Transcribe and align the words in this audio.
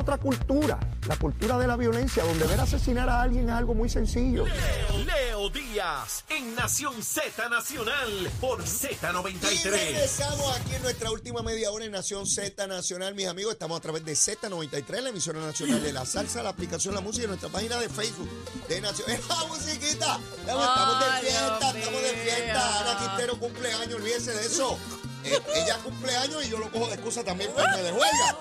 otra 0.00 0.18
cultura, 0.18 0.78
la 1.06 1.16
cultura 1.16 1.58
de 1.58 1.66
la 1.66 1.76
violencia, 1.76 2.24
donde 2.24 2.46
ver 2.46 2.60
asesinar 2.60 3.08
a 3.08 3.22
alguien 3.22 3.48
es 3.48 3.54
algo 3.54 3.74
muy 3.74 3.88
sencillo. 3.88 4.46
Leo, 4.46 5.04
Leo 5.04 5.50
Díaz 5.50 6.24
en 6.28 6.54
Nación 6.54 7.02
Z 7.02 7.48
Nacional 7.48 8.30
por 8.40 8.60
Y 8.60 8.64
Z93. 8.64 9.62
regresamos 9.64 10.56
aquí 10.58 10.74
en 10.74 10.82
nuestra 10.82 11.10
última 11.10 11.42
media 11.42 11.70
hora 11.70 11.84
en 11.84 11.92
Nación 11.92 12.26
Z 12.26 12.66
Nacional, 12.66 13.14
mis 13.14 13.26
amigos. 13.26 13.52
Estamos 13.52 13.78
a 13.78 13.80
través 13.80 14.04
de 14.04 14.12
Z93, 14.12 15.00
la 15.00 15.10
emisora 15.10 15.40
nacional 15.40 15.82
de 15.82 15.92
la 15.92 16.06
salsa, 16.06 16.42
la 16.42 16.50
aplicación 16.50 16.94
La 16.94 17.00
Música 17.00 17.24
y 17.24 17.28
nuestra 17.28 17.50
página 17.50 17.76
de 17.78 17.88
Facebook 17.88 18.28
de 18.68 18.80
Nación. 18.80 19.10
¡Esa 19.10 19.46
musiquita! 19.46 20.18
Estamos 20.40 21.00
de 21.00 21.28
fiesta, 21.28 21.78
estamos 21.78 22.02
de 22.02 22.16
fiesta. 22.24 22.80
Ana 22.80 22.98
Quintero 22.98 23.38
cumpleaños, 23.38 23.94
olvídese 23.94 24.32
de 24.32 24.46
eso. 24.46 24.78
Eh, 25.24 25.38
ella 25.54 25.78
cumpleaños 25.84 26.44
y 26.44 26.48
yo 26.50 26.58
lo 26.58 26.70
cojo 26.70 26.86
de 26.88 26.94
excusa 26.94 27.22
también 27.24 27.52
para 27.52 27.70
irme 27.78 27.82
de 27.82 27.92
huelga. 27.92 28.38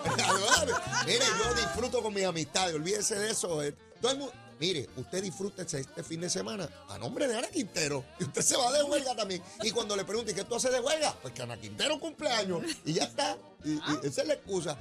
Mire, 1.05 1.25
yo 1.38 1.54
disfruto 1.55 2.02
con 2.02 2.14
mis 2.14 2.25
amistades, 2.25 2.75
olvídese 2.75 3.15
de 3.15 3.32
eso. 3.32 3.61
eh. 3.64 3.75
Todo 4.01 4.11
el 4.11 4.20
Mire, 4.60 4.89
usted 4.97 5.23
disfrute 5.23 5.61
este 5.61 6.04
fin 6.04 6.20
de 6.20 6.29
semana 6.29 6.68
a 6.89 6.97
nombre 6.97 7.29
de 7.29 7.37
Ana 7.37 7.47
Quintero. 7.47 8.04
Y 8.20 8.25
usted 8.25 8.42
se 8.42 8.57
va 8.57 8.70
de 8.73 8.84
huelga 8.84 9.15
también. 9.15 9.42
Y 9.64 9.71
cuando 9.71 9.96
le 9.96 10.04
pregunte, 10.04 10.36
¿qué 10.36 10.43
tú 10.43 10.56
haces 10.56 10.71
de 10.73 10.82
huelga? 10.82 11.15
Pues 11.21 11.34
que 11.34 11.42
Ana 11.43 11.56
Quintero 11.57 11.97
cumpleaños. 11.97 12.61
Y 12.84 12.92
ya 12.93 13.06
está. 13.06 13.37
Y, 13.64 13.75
y 13.75 14.00
esa 14.04 14.21
es 14.21 14.28
la 14.28 14.34
excusa. 14.34 14.78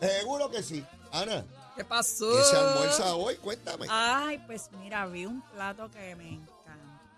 Seguro 0.00 0.50
que 0.50 0.62
sí. 0.62 0.84
Ana, 1.12 1.44
¿Qué 1.76 1.84
pasó? 1.84 2.30
¿qué 2.30 2.44
se 2.44 2.56
almuerza 2.56 3.14
hoy? 3.14 3.36
Cuéntame. 3.36 3.86
Ay, 3.88 4.38
pues 4.46 4.68
mira, 4.78 5.06
vi 5.06 5.24
un 5.24 5.40
plato 5.54 5.90
que 5.90 6.14
me 6.14 6.38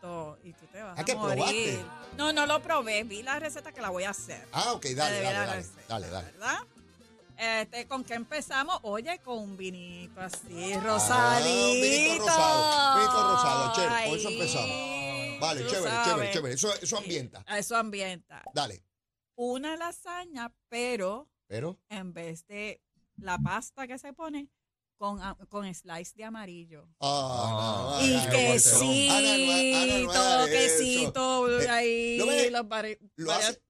encantó 0.02 0.38
y 0.42 0.52
tú 0.52 0.66
te 0.66 0.82
vas 0.82 0.98
Ah, 0.98 1.00
a 1.00 1.04
¿que 1.04 1.14
morir. 1.14 1.36
probaste? 1.36 1.84
No, 2.16 2.32
no 2.32 2.46
lo 2.46 2.60
probé, 2.62 3.04
vi 3.04 3.22
la 3.22 3.38
receta 3.38 3.72
que 3.72 3.80
la 3.80 3.90
voy 3.90 4.04
a 4.04 4.10
hacer. 4.10 4.46
Ah, 4.52 4.72
ok, 4.72 4.84
dale, 4.86 5.20
dale, 5.22 5.38
dale. 5.38 5.56
receta, 5.56 5.82
Dale, 5.88 6.08
dale. 6.08 6.32
¿Verdad? 6.32 6.58
Este, 7.38 7.86
¿con 7.88 8.04
qué 8.04 8.14
empezamos? 8.14 8.78
Oye, 8.82 9.18
con 9.20 9.38
un 9.38 9.56
vinito 9.56 10.20
así, 10.20 10.74
Ah, 10.74 10.80
rosadito. 10.80 11.80
vinito 11.80 12.24
rosado, 12.24 12.98
vinito 12.98 13.30
rosado, 13.32 13.72
chévere, 13.74 14.08
con 14.08 14.18
eso 14.18 14.28
Ay, 14.28 14.34
empezamos. 14.34 15.40
Vale, 15.40 15.66
chévere, 15.66 15.90
sabes. 15.90 16.06
chévere, 16.08 16.32
chévere. 16.32 16.54
Eso, 16.54 16.74
eso 16.74 16.98
ambienta. 16.98 17.44
Eso 17.56 17.76
ambienta. 17.76 18.42
Dale. 18.54 18.84
Una 19.34 19.76
lasaña, 19.76 20.52
pero 20.68 21.28
Pero, 21.48 21.78
en 21.88 22.12
vez 22.12 22.46
de 22.46 22.80
la 23.16 23.38
pasta 23.38 23.86
que 23.88 23.98
se 23.98 24.12
pone, 24.12 24.48
con, 25.02 25.18
con 25.48 25.74
slice 25.74 26.12
de 26.14 26.22
amarillo. 26.22 26.86
ah, 27.00 27.98
y 28.00 28.14
quesito, 28.30 30.46
quesito, 30.46 31.60
Eh, 31.60 31.68
ahí, 31.68 32.18
lo 32.18 32.26
los 33.16 33.60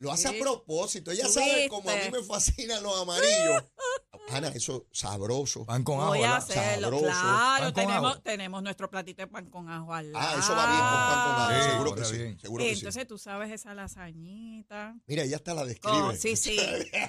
Lo 0.00 0.10
hace, 0.10 0.28
a 0.28 0.32
Sí. 0.32 0.40
propósito. 0.40 1.10
Ella 1.10 1.24
¿Tú 1.26 1.32
sabe 1.34 1.68
como 1.68 1.88
a 1.90 1.94
mí 1.94 2.10
me 2.10 2.22
fascinan 2.22 2.82
los 2.82 3.00
amarillos. 3.00 3.64
Ana, 4.30 4.48
eso 4.48 4.86
sabroso. 4.92 5.64
Pan 5.66 5.82
con 5.82 5.98
ajo, 5.98 6.08
Voy 6.10 6.22
a 6.22 6.36
hacerlo, 6.36 6.88
Sabroso. 6.90 7.04
claro, 7.06 7.72
tenemos, 7.72 8.12
ajo. 8.12 8.20
tenemos 8.22 8.62
nuestro 8.62 8.88
platito 8.88 9.22
de 9.22 9.26
pan 9.26 9.50
con 9.50 9.68
ajo 9.68 9.92
al 9.92 10.12
Ah, 10.14 10.36
eso 10.38 10.54
va 10.54 10.66
bien 10.66 10.78
con 10.78 10.90
pan 10.90 11.24
con 11.24 11.42
ajo. 11.42 11.64
Sí, 11.64 11.70
seguro 11.70 11.94
que 11.96 12.04
sí. 12.04 12.16
bien. 12.18 12.38
Seguro 12.38 12.64
que 12.64 12.70
sí. 12.70 12.78
Entonces 12.80 13.06
tú 13.08 13.18
sabes 13.18 13.50
esa 13.50 13.74
lasañita. 13.74 14.94
Mira, 15.06 15.24
ella 15.24 15.36
hasta 15.36 15.52
la 15.54 15.64
describe. 15.64 16.00
Con, 16.00 16.16
sí, 16.16 16.36
sí, 16.36 16.56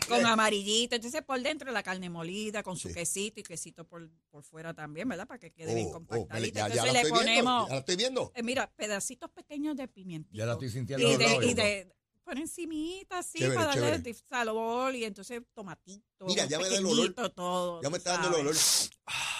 con 0.07 0.25
amarillito. 0.25 0.95
Entonces 0.95 1.21
por 1.21 1.39
dentro 1.41 1.71
la 1.71 1.83
carne 1.83 2.09
molida, 2.09 2.63
con 2.63 2.75
su 2.75 2.87
Sí. 2.87 2.93
quesito 2.95 3.39
y 3.39 3.43
quesito 3.43 3.85
por, 3.85 4.09
por 4.31 4.43
fuera 4.43 4.73
también, 4.73 5.07
¿verdad? 5.07 5.27
Para 5.27 5.39
que 5.39 5.51
quede 5.51 5.75
bien 5.75 5.87
Oh, 5.87 5.89
oh, 5.89 5.93
compactadita. 5.93 6.67
ya, 6.69 6.75
ya 6.75 6.81
Entonces 6.81 6.93
la 6.93 6.93
le 6.93 7.03
viendo. 7.03 7.19
ponemos, 7.19 7.67
Ya 7.67 7.73
la 7.73 7.79
estoy 7.79 7.95
viendo. 7.95 8.31
eh, 8.35 8.43
mira, 8.43 8.71
pedacitos 8.75 9.29
pequeños 9.31 9.77
de 9.77 9.87
pimientito. 9.87 10.35
Ya 10.37 10.45
la 10.45 10.53
estoy 10.53 10.69
sintiendo. 10.69 11.07
y 11.11 11.17
de, 11.17 11.53
de 11.53 11.93
por 12.23 12.37
encimita 12.37 13.19
así 13.19 13.39
Chévere, 13.39 13.55
para 13.55 13.67
darle 13.67 13.81
chévere. 13.91 14.09
el 14.09 14.15
sabor 14.15 14.95
y 14.95 15.03
entonces 15.05 15.41
tomatito 15.53 16.25
Mira, 16.25 16.45
ya 16.45 16.59
me 16.59 16.69
da 16.69 16.77
el 16.77 16.85
olor. 16.85 17.13
todo 17.33 17.81
Ya 17.81 17.89
me 17.89 17.97
está 17.97 18.13
dando 18.13 18.29
el 18.37 18.47
olor. 18.47 18.55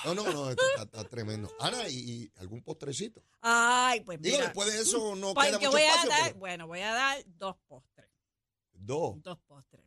No, 0.04 0.16
no, 0.16 0.24
no, 0.34 0.50
esto 0.50 0.64
está, 0.72 0.84
está 0.84 1.04
tremendo. 1.10 1.50
Ana, 1.60 1.88
¿y, 1.88 1.96
y 1.96 2.32
algún 2.40 2.62
postrecito? 2.64 3.24
ay 3.42 4.02
pues 4.02 4.20
Digo, 4.22 4.36
mira 4.38 4.48
después 4.48 4.74
de 4.74 4.82
eso 4.82 5.16
no 5.16 5.34
pues 5.34 5.48
queda 5.48 5.60
yo 5.60 5.68
mucho 5.70 5.72
voy 5.72 5.82
a 5.82 5.90
espacio. 5.90 6.10
dar 6.10 6.24
pero- 6.28 6.40
bueno 6.40 6.68
voy 6.68 6.80
a 6.82 6.94
dar 6.94 7.24
dos 7.28 7.56
postres 7.68 8.10
Dos. 8.74 9.22
dos 9.22 9.38
postres 9.48 9.86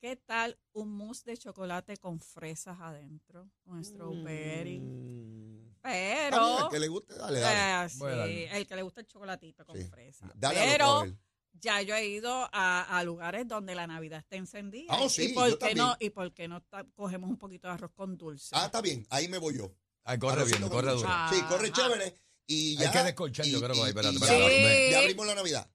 qué 0.00 0.16
tal 0.16 0.58
un 0.72 0.92
mousse 0.96 1.24
de 1.24 1.36
chocolate 1.36 1.96
con 1.96 2.20
fresas 2.20 2.78
adentro 2.80 3.50
con 3.64 3.84
strawberry 3.84 4.78
Mm. 4.80 5.42
Pero 5.82 6.58
al 6.58 6.68
que 6.70 6.78
le 6.78 6.86
guste, 6.86 7.14
dale, 7.16 7.40
dale. 7.40 7.86
eh, 7.86 7.88
sí, 7.88 8.04
a 8.04 8.56
el 8.56 8.66
que 8.68 8.76
le 8.76 8.82
gusta 8.82 9.00
el 9.00 9.06
chocolatito 9.08 9.66
con 9.66 9.76
Sí. 9.76 9.84
fresa 9.88 10.30
Dale 10.36 10.60
a 10.60 10.72
pero 10.72 10.86
Robert. 11.00 11.16
Ya 11.54 11.80
yo 11.82 11.94
he 11.94 12.06
ido 12.06 12.48
a, 12.52 12.82
a 12.98 13.04
lugares 13.04 13.46
donde 13.46 13.74
la 13.74 13.86
Navidad 13.86 14.20
está 14.20 14.36
encendida. 14.36 14.92
Ah, 14.92 14.98
oh, 15.02 15.08
sí, 15.08 15.26
¿Y 15.26 15.32
por 15.32 15.48
yo 15.50 15.58
qué 15.58 15.74
no, 15.74 15.96
y 16.00 16.10
por 16.10 16.32
qué 16.34 16.48
no 16.48 16.62
cogemos 16.94 17.30
un 17.30 17.38
poquito 17.38 17.68
de 17.68 17.74
arroz 17.74 17.90
con 17.94 18.16
dulce? 18.16 18.48
Ah, 18.52 18.66
está 18.66 18.80
bien, 18.80 19.06
ahí 19.10 19.28
me 19.28 19.38
voy 19.38 19.56
yo. 19.58 19.72
Ay, 20.04 20.18
corre 20.18 20.32
Arrocito 20.40 20.58
bien, 20.58 20.68
corre 20.70 20.92
duro. 20.92 21.08
Ah. 21.10 21.30
Sí, 21.32 21.40
corre 21.42 21.68
Ajá. 21.68 21.82
chévere. 21.82 22.14
Y 22.46 22.76
ya, 22.76 22.86
Hay 22.88 22.92
que 22.92 23.04
descolchar, 23.04 23.46
yo 23.46 23.60
creo 23.60 23.74
que 23.74 23.80
ahí, 23.82 23.88
espérate, 23.88 24.14
espérate, 24.16 24.90
ya, 24.90 24.98
abrimos 24.98 25.26
la 25.26 25.34
Navidad. 25.36 25.70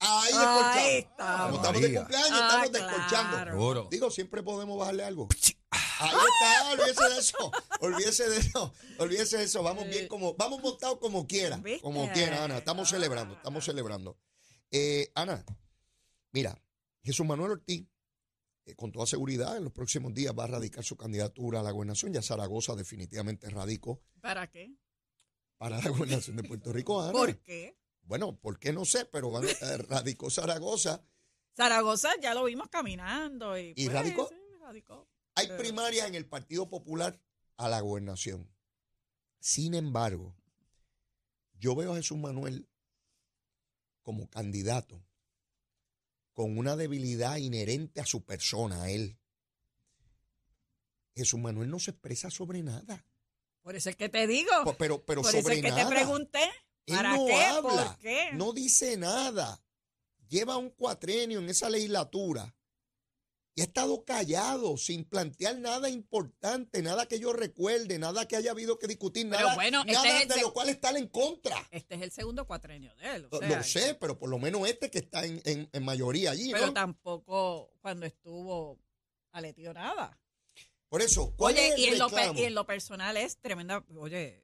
Ahí 0.00 0.32
Ahí 0.32 0.32
descolchamos. 0.32 0.76
estamos. 0.86 1.44
Como 1.46 1.56
estamos 1.56 1.80
de 1.82 1.94
cumpleaños, 1.94 2.30
Ah, 2.32 2.46
estamos 2.48 2.72
descolchando. 2.72 3.30
claro. 3.36 3.88
Digo, 3.90 4.10
siempre 4.10 4.42
podemos 4.42 4.78
bajarle 4.78 5.04
algo. 5.04 5.28
Ahí 6.00 6.10
está, 6.10 6.72
olvídese 6.72 7.08
de 7.08 7.18
eso. 7.20 7.52
Olvídese 7.80 8.28
de 8.28 8.36
eso. 8.38 8.74
Olvídese 8.98 9.36
de 9.38 9.44
eso. 9.44 9.62
Vamos 9.62 9.88
bien 9.88 10.08
como, 10.08 10.34
vamos 10.34 10.60
montados 10.60 10.98
como 10.98 11.26
quiera. 11.26 11.56
¿Viste? 11.58 11.80
Como 11.80 12.10
quiera, 12.12 12.44
Ana. 12.44 12.58
Estamos 12.58 12.90
celebrando, 12.90 13.34
estamos 13.34 13.64
celebrando. 13.64 14.18
Eh, 14.70 15.10
Ana, 15.14 15.44
mira, 16.32 16.60
Jesús 17.02 17.24
Manuel 17.26 17.52
Ortiz, 17.52 17.86
eh, 18.66 18.74
con 18.74 18.90
toda 18.92 19.06
seguridad, 19.06 19.56
en 19.56 19.64
los 19.64 19.72
próximos 19.72 20.12
días 20.14 20.34
va 20.36 20.44
a 20.44 20.48
radicar 20.48 20.82
su 20.84 20.96
candidatura 20.96 21.60
a 21.60 21.62
la 21.62 21.70
gobernación. 21.70 22.12
Ya 22.12 22.22
Zaragoza 22.22 22.74
definitivamente 22.74 23.48
radicó 23.50 24.00
¿Para 24.20 24.50
qué? 24.50 24.74
para 25.58 25.78
la 25.78 25.88
gobernación 25.90 26.36
de 26.36 26.44
Puerto 26.44 26.72
Rico. 26.72 27.00
Ana. 27.02 27.12
¿Por 27.12 27.38
qué? 27.42 27.78
Bueno, 28.02 28.38
¿por 28.38 28.58
qué 28.58 28.72
no 28.72 28.84
sé? 28.84 29.04
Pero 29.06 29.30
van, 29.30 29.44
eh, 29.44 29.76
radicó 29.88 30.30
Zaragoza. 30.30 31.02
Zaragoza 31.56 32.10
ya 32.20 32.34
lo 32.34 32.44
vimos 32.44 32.68
caminando. 32.68 33.56
¿Y, 33.58 33.72
¿Y 33.76 33.84
pues, 33.86 33.92
radicó? 33.92 34.28
sí, 34.28 34.34
radicó. 34.60 35.08
Hay 35.36 35.46
Eh. 35.46 35.56
primarias 35.56 36.08
en 36.08 36.14
el 36.14 36.26
Partido 36.26 36.68
Popular 36.68 37.20
a 37.56 37.68
la 37.68 37.80
gobernación. 37.80 38.50
Sin 39.40 39.74
embargo, 39.74 40.34
yo 41.54 41.74
veo 41.76 41.92
a 41.92 41.96
Jesús 41.96 42.18
Manuel 42.18 42.68
como 44.04 44.28
candidato 44.30 45.02
con 46.32 46.56
una 46.58 46.76
debilidad 46.76 47.36
inherente 47.38 48.00
a 48.00 48.06
su 48.06 48.24
persona, 48.24 48.82
a 48.84 48.90
él. 48.90 49.18
Jesús 51.16 51.40
Manuel 51.40 51.70
no 51.70 51.78
se 51.78 51.92
expresa 51.92 52.30
sobre 52.30 52.62
nada. 52.62 53.04
Por 53.62 53.76
eso 53.76 53.88
es 53.88 53.96
que 53.96 54.08
te 54.08 54.26
digo. 54.26 54.50
Pero, 54.78 55.04
pero 55.04 55.22
Por 55.22 55.30
eso 55.34 55.42
sobre 55.42 55.56
es 55.56 55.62
que 55.62 55.70
nada. 55.70 55.88
te 55.88 55.94
pregunté. 55.94 56.42
Él 56.86 56.96
¿Para 56.96 57.16
no 57.16 57.26
qué? 57.26 57.34
habla, 57.44 57.84
¿Por 57.86 57.98
qué? 57.98 58.30
no 58.34 58.52
dice 58.52 58.96
nada. 58.96 59.62
Lleva 60.28 60.56
un 60.56 60.70
cuatrenio 60.70 61.38
en 61.38 61.48
esa 61.48 61.70
legislatura 61.70 62.54
y 63.56 63.60
ha 63.60 63.64
estado 63.64 64.04
callado, 64.04 64.76
sin 64.76 65.04
plantear 65.04 65.58
nada 65.58 65.88
importante, 65.88 66.82
nada 66.82 67.06
que 67.06 67.20
yo 67.20 67.32
recuerde, 67.32 67.98
nada 67.98 68.26
que 68.26 68.34
haya 68.36 68.50
habido 68.50 68.78
que 68.78 68.86
discutir, 68.88 69.28
Pero 69.30 69.42
nada, 69.42 69.54
bueno, 69.54 69.80
este 69.86 69.92
nada 69.92 70.22
es 70.22 70.28
de 70.28 70.40
lo 70.40 70.52
cual 70.52 70.68
estar 70.70 70.96
en 70.96 71.06
contra. 71.08 71.56
Este 71.70 71.94
es 71.94 72.02
el 72.02 72.10
segundo 72.10 72.46
cuatrenio 72.46 72.92
de 72.96 73.14
él. 73.16 73.28
o 73.30 73.34
Lo- 73.34 73.38
sea, 73.46 73.56
lo 73.58 73.62
sé, 73.62 73.94
pero 73.94 74.18
por 74.18 74.28
lo 74.28 74.38
menos 74.38 74.68
este 74.68 74.90
que 74.90 74.98
está 74.98 75.24
en, 75.24 75.40
en- 75.44 75.68
en 75.72 75.84
mayoría 75.84 76.32
allí, 76.32 76.50
Pero 76.52 76.66
¿no? 76.66 76.72
tampoco 76.72 77.70
cuando 77.80 78.06
estuvo 78.06 78.78
aletió 79.30 79.72
nada. 79.72 80.18
Por 80.88 81.02
eso, 81.02 81.32
¿cuál 81.36 81.54
Oye, 81.54 81.68
es 81.68 81.74
el 81.74 81.80
y 81.80 81.84
en, 81.86 81.98
lo, 81.98 82.08
y 82.36 82.42
en 82.44 82.54
lo 82.54 82.66
personal 82.66 83.16
es 83.16 83.38
tremenda, 83.38 83.84
oye, 83.96 84.43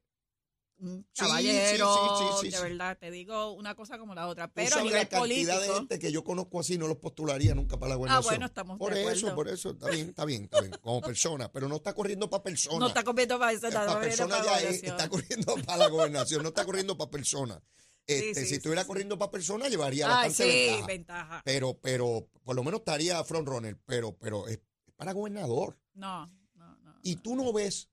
un 0.81 1.07
caballero, 1.15 1.93
sí, 1.93 2.25
sí, 2.41 2.51
sí, 2.51 2.57
de 2.57 2.61
verdad, 2.69 2.97
te 2.97 3.11
digo 3.11 3.53
una 3.53 3.75
cosa 3.75 3.97
como 3.97 4.13
la 4.15 4.27
otra, 4.27 4.47
pero 4.51 4.67
a 4.67 4.69
sabes 4.71 4.85
nivel 4.85 4.99
la 5.03 5.07
cantidad 5.09 5.19
político, 5.21 5.59
de 5.59 5.79
gente 5.79 5.99
que 5.99 6.11
yo 6.11 6.23
conozco 6.23 6.59
así 6.59 6.77
no 6.77 6.87
los 6.87 6.97
postularía 6.97 7.55
nunca 7.55 7.77
para 7.77 7.91
la 7.91 7.95
gobernación. 7.95 8.25
Ah, 8.25 8.29
bueno, 8.29 8.45
estamos 8.47 8.77
Por 8.79 8.93
de 8.93 9.11
eso, 9.11 9.35
por 9.35 9.47
eso, 9.47 9.71
está 9.71 9.89
bien, 9.89 10.09
está 10.09 10.25
bien, 10.25 10.43
está 10.43 10.59
bien, 10.61 10.73
como 10.81 11.01
persona, 11.01 11.51
pero 11.51 11.67
no 11.67 11.75
está 11.77 11.93
corriendo 11.93 12.29
para 12.29 12.43
persona. 12.43 12.79
no 12.79 12.87
está 12.87 13.03
comiendo 13.03 13.37
para 13.39 13.51
eso, 13.51 13.69
para 13.69 13.85
no 13.85 13.91
viene 13.99 14.07
persona 14.07 14.37
para 14.37 14.61
ya 14.61 14.69
es- 14.69 14.83
está 14.83 15.07
corriendo 15.09 15.55
para 15.65 15.77
la 15.77 15.87
gobernación, 15.87 16.43
no 16.43 16.49
está 16.49 16.65
corriendo 16.65 16.97
para 16.97 17.11
persona. 17.11 17.61
Este, 18.07 18.33
sí, 18.33 18.41
si 18.41 18.47
sí, 18.47 18.55
estuviera 18.55 18.81
sí. 18.81 18.87
corriendo 18.87 19.17
para 19.17 19.29
persona, 19.31 19.69
llevaría 19.69 20.07
bastante 20.07 20.43
sí, 20.43 20.67
ventaja. 20.67 20.87
ventaja. 20.87 21.41
Pero, 21.45 21.77
pero, 21.79 22.27
por 22.43 22.55
lo 22.55 22.63
menos 22.63 22.79
estaría 22.79 23.23
front 23.23 23.47
runner, 23.47 23.77
pero, 23.85 24.17
pero 24.17 24.47
es 24.47 24.59
es 24.87 24.93
para 24.95 25.13
gobernador. 25.13 25.77
No, 25.93 26.25
no, 26.55 26.77
no. 26.79 26.95
Y 27.03 27.15
no. 27.15 27.21
tú 27.21 27.35
no 27.35 27.53
ves, 27.53 27.89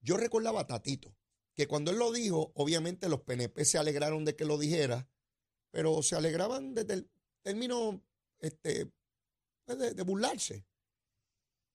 yo 0.00 0.16
recordaba 0.16 0.62
a 0.62 0.66
Tatito, 0.66 1.14
que 1.56 1.66
cuando 1.66 1.90
él 1.90 1.98
lo 1.98 2.12
dijo, 2.12 2.52
obviamente 2.54 3.08
los 3.08 3.22
PNP 3.22 3.64
se 3.64 3.78
alegraron 3.78 4.24
de 4.24 4.36
que 4.36 4.44
lo 4.44 4.58
dijera, 4.58 5.08
pero 5.70 6.02
se 6.02 6.14
alegraban 6.14 6.74
desde 6.74 6.94
el 6.94 7.10
término 7.42 8.02
este, 8.38 8.92
pues, 9.64 9.78
de, 9.78 9.94
de 9.94 10.02
burlarse. 10.02 10.66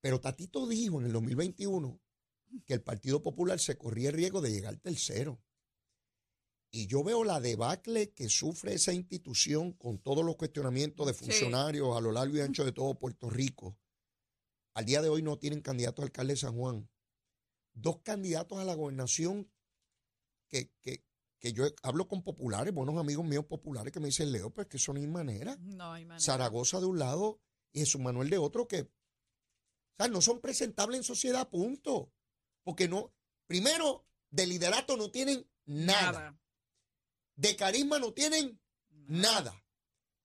Pero 0.01 0.21
Tatito 0.21 0.67
dijo 0.67 0.99
en 0.99 1.07
el 1.07 1.13
2021 1.13 1.99
que 2.65 2.73
el 2.73 2.81
Partido 2.81 3.21
Popular 3.23 3.59
se 3.59 3.77
corría 3.77 4.09
el 4.09 4.15
riesgo 4.15 4.41
de 4.41 4.51
llegar 4.51 4.77
tercero. 4.77 5.41
Y 6.73 6.87
yo 6.87 7.03
veo 7.03 7.23
la 7.23 7.39
debacle 7.41 8.13
que 8.13 8.29
sufre 8.29 8.73
esa 8.75 8.93
institución 8.93 9.73
con 9.73 9.97
todos 9.99 10.23
los 10.23 10.37
cuestionamientos 10.37 11.05
de 11.05 11.13
Sí. 11.13 11.25
funcionarios 11.25 11.97
a 11.97 12.01
lo 12.01 12.11
largo 12.11 12.37
y 12.37 12.41
ancho 12.41 12.63
de 12.63 12.71
todo 12.71 12.97
Puerto 12.99 13.29
Rico. 13.29 13.77
al 14.73 14.85
día 14.85 15.01
de 15.01 15.09
hoy 15.09 15.21
no 15.21 15.37
tienen 15.37 15.59
candidato 15.59 16.01
a 16.01 16.05
alcalde 16.05 16.31
de 16.33 16.37
San 16.37 16.55
Juan. 16.55 16.89
Dos 17.73 17.99
candidatos 18.03 18.57
a 18.57 18.63
la 18.63 18.73
gobernación 18.73 19.51
que, 20.51 20.71
que, 20.81 21.03
que 21.39 21.53
yo 21.53 21.65
hablo 21.81 22.07
con 22.07 22.23
populares, 22.23 22.73
buenos 22.73 22.97
amigos 22.97 23.25
míos 23.25 23.45
populares 23.45 23.91
que 23.91 23.99
me 23.99 24.07
dicen, 24.07 24.31
Leo, 24.31 24.51
pues 24.51 24.67
que 24.67 24.77
eso 24.77 24.93
no 24.93 25.01
manera. 25.07 25.57
No 25.59 25.93
hay 25.93 26.05
manera. 26.05 26.23
Zaragoza 26.23 26.79
de 26.79 26.85
un 26.85 26.99
lado 26.99 27.41
y 27.71 27.79
Jesús 27.79 28.01
Manuel 28.01 28.29
de 28.29 28.37
otro 28.37 28.67
que, 28.67 28.81
o 28.81 28.89
sea, 29.97 30.07
no 30.09 30.21
son 30.21 30.39
presentables 30.41 30.97
en 30.97 31.03
sociedad, 31.03 31.49
punto. 31.49 32.13
Porque 32.63 32.87
no, 32.87 33.13
primero, 33.47 34.05
de 34.29 34.45
liderato 34.45 34.97
no 34.97 35.09
tienen 35.09 35.49
nada. 35.65 36.39
De 37.35 37.55
carisma 37.55 37.97
no 37.97 38.13
tienen 38.13 38.61
nada. 38.89 39.65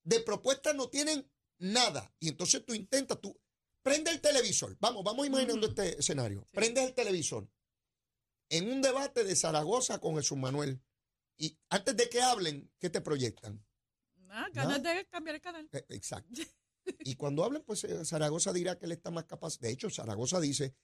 De 0.02 0.20
propuestas 0.20 0.74
no 0.74 0.90
tienen 0.90 1.30
nada. 1.58 2.14
Y 2.18 2.28
entonces 2.28 2.64
tú 2.66 2.74
intentas, 2.74 3.20
tú, 3.20 3.40
prende 3.82 4.10
el 4.10 4.20
televisor. 4.20 4.76
Vamos, 4.80 5.02
vamos 5.02 5.26
imaginando 5.26 5.68
este 5.68 5.98
escenario. 5.98 6.44
Sí. 6.50 6.56
Prende 6.56 6.84
el 6.84 6.94
televisor. 6.94 7.48
En 8.48 8.70
un 8.70 8.80
debate 8.82 9.24
de 9.24 9.34
Zaragoza 9.36 9.98
con 9.98 10.16
Jesús 10.16 10.38
Manuel. 10.38 10.80
Y 11.36 11.58
antes 11.68 11.96
de 11.96 12.08
que 12.08 12.20
hablen, 12.22 12.70
¿qué 12.78 12.88
te 12.90 13.00
proyectan? 13.00 13.64
Ganas 14.52 14.82
de 14.82 15.06
cambiar 15.08 15.36
el 15.36 15.40
canal. 15.40 15.68
Eh, 15.72 15.84
Exacto. 15.90 16.42
Y 17.00 17.16
cuando 17.16 17.42
hablen, 17.44 17.62
pues 17.64 17.82
eh, 17.84 18.04
Zaragoza 18.04 18.52
dirá 18.52 18.78
que 18.78 18.86
él 18.86 18.92
está 18.92 19.10
más 19.10 19.24
capaz. 19.24 19.58
De 19.58 19.70
hecho, 19.70 19.90
Zaragoza 19.90 20.38
dice 20.40 20.74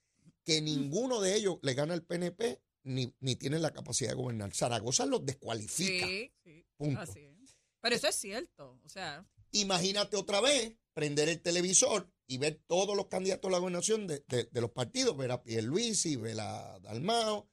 que 0.44 0.61
ninguno 0.61 1.20
de 1.20 1.37
ellos 1.37 1.59
le 1.62 1.75
gana 1.75 1.94
al 1.94 2.03
PNP 2.05 2.61
ni, 2.85 3.14
ni 3.20 3.37
tiene 3.37 3.61
la 3.61 3.73
capacidad 3.73 4.11
de 4.11 4.17
gobernar. 4.17 4.53
Zaragoza 4.53 5.06
los 5.06 5.25
descualifica. 5.25 6.06
Sí, 6.06 6.32
sí. 6.43 6.67
Punto. 6.76 7.00
Así 7.00 7.20
es. 7.20 7.56
Pero 7.81 7.94
eso 7.94 8.08
es 8.08 8.17
cierto. 8.17 8.81
O 8.85 8.88
sea, 8.88 9.25
Imagínate 9.53 10.17
otra 10.17 10.41
vez 10.41 10.75
prender 10.94 11.29
el 11.29 11.41
televisor 11.41 12.11
y 12.26 12.38
ver 12.38 12.61
todos 12.67 12.97
los 12.97 13.06
candidatos 13.06 13.49
a 13.49 13.53
la 13.53 13.58
gobernación 13.58 14.06
de, 14.06 14.25
de- 14.26 14.44
de 14.50 14.61
los 14.61 14.70
partidos, 14.73 15.17
ver 15.17 15.31
a 15.31 15.43
Pierluisi, 15.43 16.17
ver 16.17 16.41
a 16.41 16.81
Dalmao, 16.81 17.49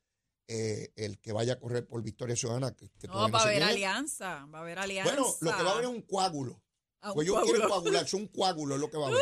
eh, 0.52 0.92
el 0.96 1.20
que 1.20 1.32
vaya 1.32 1.54
a 1.54 1.60
correr 1.60 1.88
por 1.88 2.02
Victoria 2.04 2.36
Ciudadana. 2.36 2.74
Que, 2.76 2.90
que 3.00 3.08
no, 3.08 3.30
va 3.32 3.40
a 3.40 3.44
haber 3.44 3.62
alianza. 3.64 4.46
Va 4.48 4.58
a 4.60 4.62
haber 4.64 4.80
alianza. 4.80 5.14
Bueno, 5.14 5.36
lo 5.42 5.56
que 5.56 5.64
va 5.64 5.70
a 5.70 5.74
haber 5.74 5.84
es 5.86 5.90
un 5.92 6.02
coágulo. 6.02 6.62
Ah, 7.02 7.14
Pues 7.14 7.28
yo 7.28 7.34
coágulo. 7.34 7.54
quiero 7.54 7.70
coagularse, 7.70 8.16
un 8.16 8.28
coágulo 8.28 8.76
es 8.76 8.82
lo 8.82 8.90
que 8.90 8.98
va 8.98 9.06
a 9.06 9.10
haber. 9.10 9.22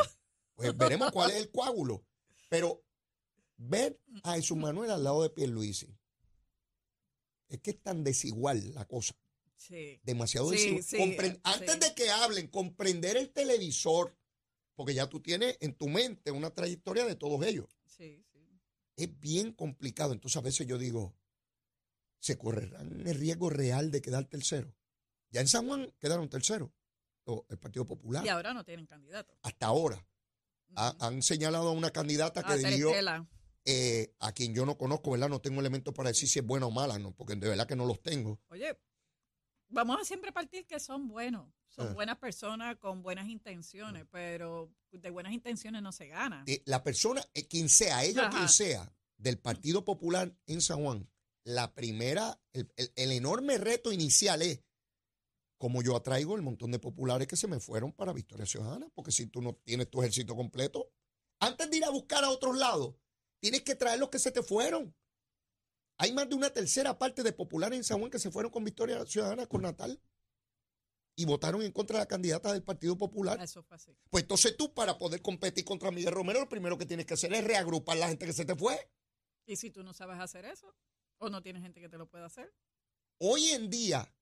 Pues 0.55 0.77
veremos 0.77 1.11
cuál 1.11 1.29
es 1.31 1.37
el 1.37 1.51
coágulo. 1.51 2.03
Pero 2.49 2.81
ver 3.57 3.99
a 4.23 4.35
Jesús 4.35 4.57
Manuel 4.57 4.89
al 4.89 5.03
lado 5.03 5.21
de 5.21 5.29
Pierluisi, 5.29 5.93
es 7.49 7.59
que 7.61 7.71
es 7.71 7.81
tan 7.81 8.03
desigual 8.03 8.73
la 8.73 8.85
cosa. 8.85 9.13
Sí. 9.55 9.99
Demasiado 10.03 10.49
Sí, 10.51 10.55
desigual. 10.75 10.83
sí, 10.83 10.97
Compren- 10.97 11.35
eh, 11.37 11.41
Antes 11.43 11.79
de 11.79 11.93
que 11.95 12.09
hablen, 12.09 12.47
comprender 12.47 13.17
el 13.17 13.31
televisor, 13.31 14.15
porque 14.75 14.93
ya 14.93 15.07
tú 15.09 15.19
tienes 15.21 15.57
en 15.61 15.73
tu 15.75 15.87
mente 15.89 16.31
una 16.31 16.51
trayectoria 16.51 17.05
de 17.05 17.15
todos 17.15 17.43
ellos. 17.45 17.65
Sí, 17.85 18.23
sí. 18.31 18.59
Es 18.95 19.19
bien 19.19 19.51
complicado. 19.53 20.13
Entonces 20.13 20.37
a 20.37 20.41
veces 20.41 20.67
yo 20.67 20.77
digo, 20.77 21.15
¿se 22.19 22.37
correrán 22.37 23.05
el 23.07 23.15
riesgo 23.15 23.49
real 23.49 23.91
de 23.91 24.01
quedar 24.01 24.25
tercero? 24.25 24.73
Ya 25.29 25.41
en 25.41 25.47
San 25.47 25.67
Juan 25.67 25.93
quedaron 25.99 26.29
terceros, 26.29 26.69
o 27.25 27.45
el 27.49 27.57
Partido 27.57 27.85
Popular, 27.85 28.25
Y 28.25 28.29
ahora 28.29 28.53
no 28.53 28.63
tienen 28.63 28.85
candidato. 28.85 29.37
hasta 29.43 29.65
ahora. 29.65 30.05
Ha- 30.75 30.95
han 30.99 31.21
señalado 31.21 31.69
a 31.69 31.71
una 31.71 31.91
candidata 31.91 32.43
que 32.43 32.53
Ah, 32.53 32.55
dirigió, 32.57 32.91
eh, 33.65 34.13
a 34.19 34.31
quien 34.31 34.53
yo 34.53 34.65
no 34.65 34.77
conozco, 34.77 35.11
¿verdad? 35.11 35.29
No 35.29 35.39
tengo 35.41 35.59
elementos 35.59 35.93
para 35.93 36.09
decir 36.09 36.27
si 36.29 36.39
es 36.39 36.45
buena 36.45 36.65
o 36.67 36.71
mala, 36.71 36.97
¿no? 36.99 37.13
Porque 37.13 37.35
de 37.35 37.49
verdad 37.49 37.67
que 37.67 37.75
no 37.75 37.85
los 37.85 38.01
tengo. 38.01 38.39
Oye, 38.49 38.77
vamos 39.69 39.97
a 40.01 40.05
siempre 40.05 40.31
partir 40.31 40.65
que 40.65 40.79
son 40.79 41.07
buenos. 41.07 41.49
Son 41.67 41.89
Ah. 41.89 41.93
buenas 41.93 42.17
personas 42.17 42.77
con 42.77 43.01
buenas 43.03 43.27
intenciones, 43.27 44.05
pero 44.11 44.73
de 44.91 45.09
buenas 45.09 45.33
intenciones 45.33 45.81
no 45.81 45.91
se 45.91 46.07
gana. 46.07 46.43
Eh, 46.47 46.61
la 46.65 46.81
persona, 46.83 47.21
eh, 47.33 47.45
quien 47.47 47.67
sea, 47.69 48.03
ella 48.03 48.27
o 48.27 48.29
quien 48.31 48.47
sea, 48.49 48.91
del 49.17 49.37
Partido 49.37 49.83
Popular 49.83 50.33
en 50.47 50.61
San 50.61 50.81
Juan, 50.83 51.09
la 51.47 51.73
primera, 51.73 52.39
el, 52.51 52.69
el- 52.75 52.91
el 52.95 53.11
enorme 53.13 53.57
reto 53.57 53.93
inicial 53.93 54.41
es 54.41 54.61
cómo 55.57 55.81
yo 55.81 55.95
atraigo 55.95 56.35
el 56.35 56.41
montón 56.41 56.71
de 56.71 56.79
populares 56.79 57.25
que 57.27 57.37
se 57.37 57.47
me 57.47 57.59
fueron 57.61 57.93
para 57.93 58.11
Victoria 58.11 58.45
Ciudadana, 58.45 58.89
porque 58.93 59.11
si 59.13 59.27
tú 59.27 59.41
no 59.41 59.55
tienes 59.55 59.89
tu 59.89 60.01
ejército 60.01 60.35
completo, 60.35 60.91
antes 61.39 61.69
de 61.69 61.77
ir 61.77 61.85
a 61.85 61.89
buscar 61.89 62.23
a 62.23 62.29
otros 62.29 62.57
lados, 62.57 62.95
tienes 63.39 63.61
que 63.61 63.75
traer 63.75 63.97
los 63.99 64.09
que 64.09 64.19
se 64.19 64.31
te 64.31 64.43
fueron. 64.43 64.93
Hay 65.99 66.11
más 66.11 66.27
de 66.29 66.35
una 66.35 66.49
tercera 66.51 66.97
parte 66.99 67.23
de 67.23 67.31
populares 67.31 67.77
en 67.77 67.83
San 67.83 67.99
Juan 67.99 68.11
que 68.11 68.19
se 68.19 68.29
fueron 68.29 68.51
con 68.51 68.63
Victoria 68.63 69.05
Ciudadana, 69.05 69.47
con 69.47 69.61
Natal, 69.61 69.99
y 71.15 71.25
votaron 71.25 71.61
en 71.63 71.71
contra 71.71 71.97
de 71.97 72.03
la 72.03 72.07
candidata 72.07 72.51
del 72.53 72.61
Partido 72.63 72.97
Popular. 72.97 73.41
Eso 73.41 73.63
fue 73.63 73.77
así. 73.77 73.97
Pues 74.11 74.23
entonces 74.25 74.55
tú, 74.57 74.73
para 74.73 74.97
poder 74.99 75.21
competir 75.21 75.63
contra 75.65 75.89
Miguel 75.91 76.13
Romero, 76.13 76.41
lo 76.41 76.49
primero 76.49 76.77
que 76.77 76.85
tienes 76.85 77.05
que 77.07 77.15
hacer 77.15 77.33
es 77.33 77.43
reagrupar 77.43 77.97
la 77.97 78.09
gente 78.09 78.25
que 78.27 78.33
se 78.33 78.45
te 78.45 78.55
fue. 78.55 78.91
Y 79.47 79.55
si 79.55 79.71
tú 79.71 79.81
no 79.81 79.93
sabes 79.93 80.19
hacer 80.19 80.45
eso, 80.45 80.75
o 81.19 81.29
no 81.29 81.41
tienes 81.41 81.63
gente 81.63 81.81
que 81.81 81.89
te 81.89 81.97
lo 81.97 82.09
pueda 82.09 82.25
hacer, 82.25 82.53
Hoy 83.19 83.49
en 83.49 83.71
día, 83.71 84.13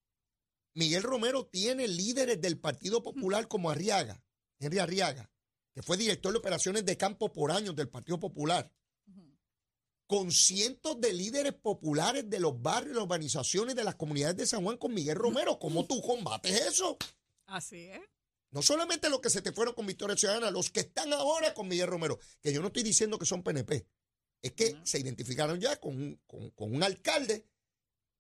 Miguel 0.74 1.04
Romero 1.04 1.46
tiene 1.48 1.86
líderes 1.86 2.40
del 2.40 2.58
Partido 2.58 3.04
Popular 3.04 3.50
como 3.50 3.70
Arriaga, 3.70 4.24
Henry 4.58 4.80
Arriaga, 4.80 5.30
que 5.74 5.84
fue 5.84 5.98
director 5.98 6.32
de 6.32 6.40
operaciones 6.40 6.86
de 6.86 6.96
campo 6.96 7.34
por 7.34 7.52
años 7.52 7.76
del 7.76 7.90
Partido 7.90 8.22
Popular, 8.22 8.72
con 10.08 10.32
cientos 10.32 11.02
de 11.02 11.12
líderes 11.12 11.54
populares 11.56 12.30
de 12.30 12.40
los 12.40 12.62
barrios, 12.62 12.96
las 12.96 13.04
urbanizaciones, 13.04 13.76
de 13.76 13.84
las 13.84 13.96
comunidades 13.96 14.38
de 14.38 14.48
San 14.48 14.64
Juan 14.64 14.78
con 14.78 14.94
Miguel 14.94 15.18
Romero. 15.18 15.60
¿Cómo 15.60 15.86
tú 15.86 16.02
combates 16.02 16.62
eso? 16.62 16.98
así 17.48 17.88
es. 17.88 18.02
No 18.52 18.62
solamente 18.62 19.10
los 19.10 19.20
que 19.20 19.30
se 19.30 19.42
te 19.42 19.52
fueron 19.52 19.76
con 19.76 19.86
Victoria 19.86 20.16
Ciudadana, 20.16 20.52
los 20.52 20.70
que 20.70 20.80
están 20.80 21.12
ahora 21.12 21.54
con 21.54 21.68
Miguel 21.68 21.88
Romero, 21.88 22.18
que 22.42 22.54
yo 22.54 22.62
no 22.62 22.68
estoy 22.68 22.84
diciendo 22.84 23.20
que 23.20 23.26
son 23.26 23.44
PNP, 23.44 23.86
es 24.48 24.54
que 24.54 24.76
se 24.84 25.00
identificaron 25.00 25.60
ya 25.60 25.76
con 25.80 25.96
un, 25.96 26.22
con- 26.28 26.50
con 26.52 26.76
un 26.76 26.84
alcalde 26.84 27.46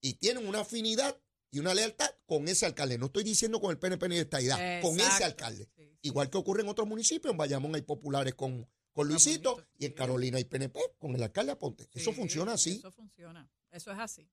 y 0.01 0.13
tienen 0.16 0.48
una 0.48 0.62
afinidad 0.62 1.19
y 1.51 1.60
una 1.60 1.74
lealtad 1.74 2.10
con 2.25 2.48
ese 2.48 2.66
alcalde. 2.66 2.98
No 2.98 3.06
estoy 3.07 3.24
diciendo 3.24 3.62
con 3.62 3.72
el 3.72 3.77
PNP 3.77 4.10
ni 4.10 4.16
de 4.16 4.22
esta 4.22 4.42
idea, 4.42 4.81
con 4.81 4.95
ese 4.95 5.04
Exacto. 5.06 5.25
alcalde. 5.25 5.66
Sí, 5.75 5.83
sí. 5.86 6.00
Igual 6.01 6.30
que 6.30 6.38
ocurre 6.38 6.62
en 6.63 6.69
otros 6.69 6.88
municipios, 6.88 7.31
en 7.31 7.38
Bayamón 7.38 7.75
hay 7.75 7.81
populares 7.83 8.33
con, 8.36 8.68
con 8.92 9.07
Luisito 9.07 9.66
y 9.77 9.86
en 9.86 9.92
sí. 9.92 9.95
Carolina 9.95 10.38
hay 10.38 10.45
PNP 10.45 10.80
con 10.98 11.16
el 11.16 11.24
alcalde 11.24 11.51
Aponte. 11.54 11.88
Eso 11.94 12.12
funciona 12.12 12.54
así. 12.54 12.77
Eso 12.77 12.92
funciona. 12.92 13.50
Eso 13.72 13.92
es 13.92 14.00
así. 14.00 14.27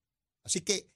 Así 0.44 0.62
que, 0.62 0.91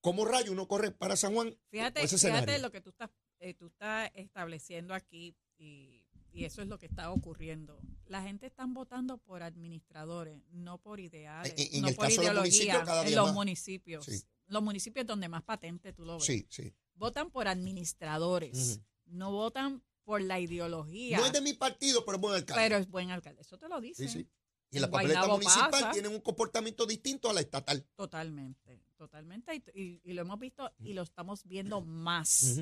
¿cómo 0.00 0.24
rayo 0.24 0.52
uno 0.52 0.68
corre 0.68 0.90
para 0.92 1.16
San 1.16 1.34
Juan? 1.34 1.56
Fíjate, 1.70 2.06
fíjate 2.06 2.58
lo 2.58 2.70
que 2.70 2.80
tú 2.80 2.90
estás, 2.90 3.10
eh, 3.40 3.54
tú 3.54 3.66
estás 3.68 4.10
estableciendo 4.14 4.94
aquí 4.94 5.34
y, 5.56 5.97
y 6.32 6.44
eso 6.44 6.62
es 6.62 6.68
lo 6.68 6.78
que 6.78 6.86
está 6.86 7.10
ocurriendo. 7.10 7.80
La 8.06 8.22
gente 8.22 8.46
está 8.46 8.64
votando 8.66 9.18
por 9.18 9.42
administradores, 9.42 10.40
no 10.50 10.78
por 10.78 11.00
ideales, 11.00 11.54
En- 11.56 11.74
en 11.76 11.82
no 11.82 11.88
el 11.88 11.94
por 11.96 12.04
caso 12.06 12.22
ideología. 12.22 12.84
en 13.06 13.14
los 13.14 13.26
más. 13.26 13.34
municipios. 13.34 14.04
Sí. 14.04 14.22
Los 14.46 14.62
municipios 14.62 15.06
donde 15.06 15.28
más 15.28 15.42
patente 15.42 15.92
tú 15.92 16.04
lo 16.04 16.14
ves. 16.16 16.24
Sí, 16.24 16.46
sí. 16.48 16.72
Votan 16.94 17.30
por 17.30 17.48
administradores, 17.48 18.80
no 19.06 19.30
votan 19.32 19.82
por 20.04 20.22
la 20.22 20.40
ideología. 20.40 21.18
No 21.18 21.26
es 21.26 21.32
de 21.32 21.40
mi 21.42 21.52
partido, 21.52 22.04
pero 22.04 22.16
es 22.16 22.20
buen 22.22 22.34
alcalde. 22.34 22.62
pero 22.62 22.76
es 22.78 22.88
buen 22.88 23.10
alcalde. 23.10 23.42
Eso 23.42 23.58
te 23.58 23.68
lo. 23.68 23.80
Sí, 23.82 24.08
sí. 24.08 24.28
Y 24.70 24.78
la 24.80 24.90
papeleta 24.90 25.20
Guaynabo 25.20 25.38
municipal 25.38 25.70
pasa. 25.70 25.90
tienen 25.92 26.12
un 26.12 26.20
comportamiento 26.20 26.86
distinto 26.86 27.30
a 27.30 27.32
la 27.32 27.40
estatal. 27.40 27.86
Totalmente, 27.94 28.82
totalmente. 28.96 29.54
Y, 29.74 29.80
y- 29.82 30.00
y 30.04 30.12
lo 30.12 30.22
hemos 30.22 30.38
visto 30.38 30.70
y 30.78 30.92
lo 30.92 31.02
estamos 31.02 31.44
viendo 31.44 31.80
más. 31.82 32.58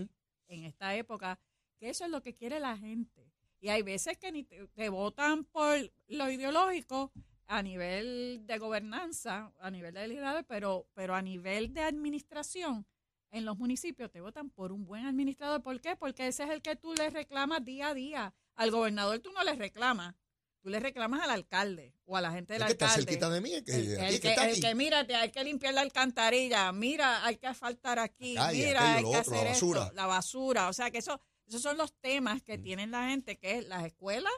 En 0.49 0.65
esta 0.65 0.95
época, 0.95 1.41
que 1.79 1.89
eso 1.91 2.05
es 2.05 2.11
lo 2.11 2.23
que 2.23 2.35
quiere 2.35 2.61
la 2.61 2.77
gente. 2.79 3.33
Y 3.61 3.69
hay 3.69 3.83
veces 3.83 4.19
que 4.19 4.31
ni 4.33 4.45
te, 4.45 4.67
te 4.69 4.89
votan 4.89 5.45
por 5.45 5.79
lo 6.09 6.31
ideológico 6.31 7.13
a 7.49 7.63
nivel 7.63 8.43
de 8.47 8.59
gobernanza, 8.59 9.53
a 9.61 9.71
nivel 9.71 9.95
de 9.95 10.09
legislador, 10.09 10.45
pero, 10.47 10.87
pero 10.95 11.15
a 11.15 11.23
nivel 11.23 11.73
de 11.73 11.83
administración, 11.83 12.87
en 13.31 13.45
los 13.45 13.57
municipios 13.59 14.11
te 14.11 14.21
votan 14.21 14.51
por 14.51 14.73
un 14.73 14.85
buen 14.85 15.07
administrador. 15.07 15.63
¿Por 15.63 15.81
qué? 15.81 15.97
Porque 15.97 16.27
ese 16.29 16.45
es 16.45 16.51
el 16.51 16.63
que 16.63 16.77
tú 16.77 16.95
le 16.95 17.11
reclamas 17.11 17.65
día 17.65 17.89
a 17.89 17.95
día. 17.95 18.35
Al 18.55 18.71
gobernador 18.71 19.19
tú 19.21 19.31
no 19.33 19.43
le 19.45 19.55
reclamas, 19.55 20.15
tú 20.63 20.71
le 20.71 20.81
reclamas 20.81 21.21
al 21.23 21.31
alcalde 21.31 21.93
o 22.05 22.17
a 22.17 22.21
la 22.21 22.31
gente 22.33 22.55
del 22.55 22.63
Es 22.63 22.67
que 22.69 22.73
está 22.73 22.87
alcalde. 22.87 23.05
cerquita 23.05 23.31
de 23.31 23.41
mí, 23.41 23.53
es 23.53 23.63
que, 23.65 23.73
El, 23.75 23.91
el 23.93 24.21
que 24.21 24.29
está 24.29 24.49
el 24.49 24.61
que, 24.61 24.75
mira, 24.75 25.07
te- 25.07 25.15
hay 25.15 25.31
que 25.31 25.45
limpiar 25.45 25.75
la 25.75 25.83
alcantarilla, 25.83 26.73
mira, 26.73 27.25
hay 27.25 27.37
que 27.37 27.47
asfaltar 27.47 27.99
aquí, 27.99 28.35
La 28.35 28.47
calle, 28.47 28.67
mira, 28.67 28.81
aquello, 28.81 28.97
hay 28.97 29.03
lo 29.03 29.11
que 29.13 29.17
otro, 29.19 29.33
la 29.33 29.39
hacer 29.39 29.53
esto, 29.53 29.67
basura. 29.69 29.93
la 29.95 30.07
basura. 30.07 30.69
O 30.69 30.73
sea, 30.73 30.91
que 30.91 30.99
eso, 30.99 31.21
esos 31.47 31.63
son 31.63 31.77
los 31.77 31.93
temas 32.01 32.43
que 32.43 32.59
Mm. 32.59 32.63
tienen 32.63 32.91
la 32.91 33.09
gente, 33.11 33.37
que 33.39 33.59
es 33.59 33.67
las 33.69 33.85
escuelas, 33.85 34.33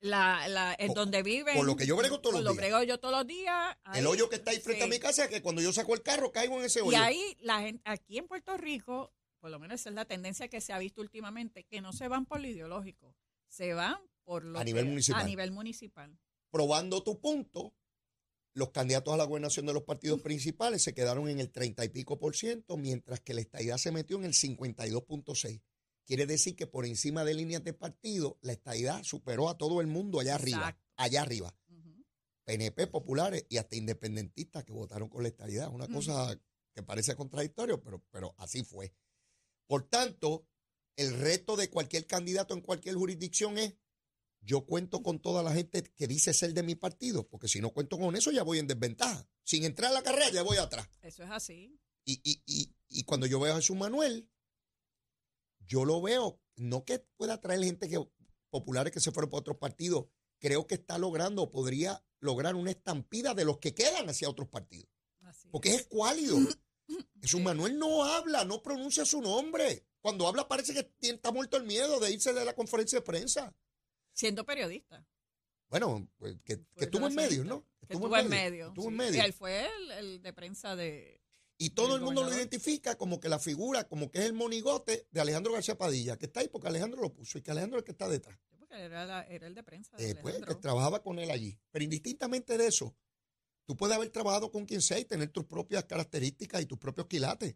la, 0.00 0.48
la, 0.48 0.74
en 0.78 0.88
Con- 0.88 0.94
donde 0.96 1.22
viven. 1.22 1.56
con 1.56 1.66
lo 1.66 1.76
que 1.76 1.86
yo 1.86 1.96
brego 1.96 2.20
todos 2.20 2.36
los 2.36 2.44
lo 2.44 2.52
días. 2.52 2.56
brego 2.62 2.82
yo 2.84 2.98
todos 2.98 3.14
los 3.14 3.26
días. 3.26 3.76
El 3.94 4.06
hoyo 4.06 4.30
que 4.30 4.36
está 4.36 4.50
ahí 4.52 4.60
frente 4.60 4.84
a 4.84 4.86
mi 4.86 4.98
casa, 4.98 5.28
que 5.28 5.42
cuando 5.42 5.60
yo 5.60 5.72
saco 5.72 5.92
el 5.94 6.02
carro 6.02 6.32
caigo 6.32 6.58
en 6.58 6.64
ese 6.64 6.80
hoyo. 6.80 6.92
Y 6.92 6.94
ahí, 6.94 7.36
la 7.40 7.60
gente, 7.60 7.82
aquí 7.84 8.16
en 8.18 8.26
Puerto 8.26 8.56
Rico, 8.56 9.12
por 9.40 9.50
lo 9.50 9.58
menos 9.58 9.80
esa 9.80 9.90
es 9.90 9.94
la 9.94 10.06
tendencia 10.06 10.48
que 10.48 10.60
se 10.62 10.72
ha 10.72 10.78
visto 10.78 11.00
últimamente, 11.02 11.64
que 11.64 11.80
no 11.82 11.92
se 11.92 12.08
van 12.08 12.24
por 12.24 12.40
lo 12.40 12.46
ideológico, 12.48 13.14
se 13.48 13.74
van 13.74 13.98
por 14.24 14.44
lo 14.44 14.58
A 14.58 14.64
nivel 14.64 14.84
que- 14.84 14.90
municipal. 14.90 15.20
A 15.20 15.24
nivel 15.24 15.50
municipal. 15.50 16.18
Probando 16.50 17.02
tu 17.02 17.20
punto, 17.20 17.74
los 18.54 18.70
candidatos 18.70 19.12
a 19.12 19.16
la 19.18 19.24
gobernación 19.24 19.66
de 19.66 19.72
los 19.74 19.82
partidos 19.84 20.20
principales 20.22 20.82
se 20.82 20.94
quedaron 20.94 21.28
en 21.28 21.40
el 21.40 21.50
30 21.50 21.84
y 21.84 21.88
pico 21.90 22.18
por 22.18 22.34
ciento, 22.36 22.76
mientras 22.78 23.20
que 23.20 23.34
la 23.34 23.42
estadidad 23.42 23.76
se 23.76 23.92
metió 23.92 24.16
en 24.16 24.24
el 24.24 24.34
52.6. 24.34 25.60
quiere 26.10 26.26
decir 26.26 26.56
que 26.56 26.66
por 26.66 26.86
encima 26.86 27.24
de 27.24 27.34
líneas 27.34 27.62
de 27.62 27.72
partido, 27.72 28.36
la 28.42 28.50
estadidad 28.50 29.04
superó 29.04 29.48
a 29.48 29.56
todo 29.56 29.80
el 29.80 29.86
mundo 29.86 30.18
allá 30.18 30.34
arriba. 30.34 30.76
Allá 30.96 31.22
arriba. 31.22 31.56
PNP 32.42 32.88
populares 32.88 33.46
y 33.48 33.58
hasta 33.58 33.76
independentistas 33.76 34.64
que 34.64 34.72
votaron 34.72 35.08
con 35.08 35.22
la 35.22 35.28
estadidad. 35.28 35.72
Una 35.72 35.86
cosa 35.86 36.36
que 36.74 36.82
parece 36.82 37.14
contradictorio, 37.14 37.80
pero, 37.80 38.04
pero 38.10 38.34
así 38.38 38.64
fue. 38.64 38.92
Por 39.68 39.88
tanto, 39.88 40.48
el 40.96 41.16
reto 41.16 41.54
de 41.54 41.70
cualquier 41.70 42.08
candidato 42.08 42.54
en 42.54 42.62
cualquier 42.62 42.96
jurisdicción 42.96 43.56
es, 43.56 43.76
yo 44.40 44.66
cuento 44.66 45.04
con 45.04 45.20
toda 45.20 45.44
la 45.44 45.52
gente 45.52 45.84
que 45.94 46.08
dice 46.08 46.34
ser 46.34 46.54
de 46.54 46.64
mi 46.64 46.74
partido, 46.74 47.28
porque 47.28 47.46
si 47.46 47.60
no 47.60 47.70
cuento 47.70 47.96
con 47.96 48.16
eso 48.16 48.32
ya 48.32 48.42
voy 48.42 48.58
en 48.58 48.66
desventaja. 48.66 49.28
Sin 49.44 49.62
entrar 49.62 49.92
a 49.92 49.94
la 49.94 50.02
carrera 50.02 50.28
ya 50.30 50.42
voy 50.42 50.56
atrás. 50.56 50.88
Eso 51.02 51.22
es 51.22 51.30
así. 51.30 51.78
Y, 52.04 52.20
y, 52.24 52.42
y, 52.46 52.74
y 52.88 53.04
cuando 53.04 53.26
yo 53.26 53.38
veo 53.38 53.52
a 53.52 53.56
Jesús 53.58 53.76
Manuel, 53.76 54.28
yo 55.70 55.84
lo 55.84 56.02
veo, 56.02 56.40
no 56.56 56.84
que 56.84 56.98
pueda 57.16 57.40
traer 57.40 57.62
gente 57.62 57.88
que, 57.88 58.04
populares 58.50 58.92
que 58.92 59.00
se 59.00 59.12
fueron 59.12 59.30
para 59.30 59.40
otros 59.40 59.56
partidos, 59.56 60.06
creo 60.40 60.66
que 60.66 60.74
está 60.74 60.98
logrando 60.98 61.52
podría 61.52 62.04
lograr 62.18 62.56
una 62.56 62.72
estampida 62.72 63.34
de 63.34 63.44
los 63.44 63.58
que 63.58 63.72
quedan 63.72 64.10
hacia 64.10 64.28
otros 64.28 64.48
partidos. 64.48 64.88
así 65.22 65.48
Porque 65.48 65.70
es 65.70 65.82
escuálido. 65.82 66.36
Jesús 67.22 67.40
Manuel 67.40 67.78
no 67.78 68.04
habla, 68.04 68.44
no 68.44 68.62
pronuncia 68.62 69.04
su 69.04 69.22
nombre. 69.22 69.86
Cuando 70.00 70.26
habla 70.26 70.48
parece 70.48 70.74
que 70.74 70.92
está 71.08 71.30
muerto 71.30 71.56
el 71.56 71.64
miedo 71.64 72.00
de 72.00 72.10
irse 72.10 72.32
de 72.32 72.44
la 72.44 72.54
conferencia 72.54 72.98
de 72.98 73.04
prensa. 73.04 73.54
Siendo 74.12 74.44
periodista. 74.44 75.06
Bueno, 75.68 76.10
pues, 76.18 76.36
que, 76.42 76.64
que 76.76 76.84
estuvo 76.86 77.06
en 77.06 77.14
medio, 77.14 77.44
¿no? 77.44 77.64
Que 77.86 77.94
estuvo 77.94 78.16
en 78.16 78.28
medio. 78.28 78.68
Estuvo 78.68 78.88
en 78.88 78.96
medio. 78.96 79.22
Y 79.22 79.24
él 79.24 79.32
fue 79.32 79.66
el, 79.66 79.90
el 79.92 80.22
de 80.22 80.32
prensa 80.32 80.74
de... 80.74 81.22
Y 81.62 81.70
todo 81.70 81.96
el 81.96 82.00
mundo 82.00 82.24
lo 82.24 82.32
identifica 82.34 82.96
como 82.96 83.20
que 83.20 83.28
la 83.28 83.38
figura, 83.38 83.86
como 83.86 84.10
que 84.10 84.20
es 84.20 84.24
el 84.24 84.32
monigote 84.32 85.06
de 85.10 85.20
Alejandro 85.20 85.52
García 85.52 85.76
Padilla, 85.76 86.16
que 86.16 86.24
está 86.24 86.40
ahí 86.40 86.48
porque 86.48 86.68
Alejandro 86.68 87.02
lo 87.02 87.12
puso 87.12 87.36
y 87.36 87.42
que 87.42 87.50
Alejandro 87.50 87.78
es 87.78 87.82
el 87.82 87.84
que 87.84 87.92
está 87.92 88.08
detrás. 88.08 88.38
Porque 88.58 88.76
era, 88.82 89.04
la- 89.04 89.24
era 89.26 89.46
el 89.46 89.54
de 89.54 89.62
prensa 89.62 89.94
de 89.98 90.10
Eh, 90.10 90.14
pues, 90.14 90.36
que 90.46 90.54
trabajaba 90.54 91.02
con 91.02 91.18
él 91.18 91.30
allí. 91.30 91.58
Pero 91.70 91.84
indistintamente 91.84 92.56
de 92.56 92.66
eso, 92.66 92.96
tú 93.66 93.76
puedes 93.76 93.94
haber 93.94 94.08
trabajado 94.08 94.50
con 94.50 94.64
quien 94.64 94.80
sea 94.80 94.98
y 94.98 95.04
tener 95.04 95.28
tus 95.28 95.44
propias 95.44 95.84
características 95.84 96.62
y 96.62 96.66
tus 96.66 96.78
propios 96.78 97.06
quilates. 97.08 97.54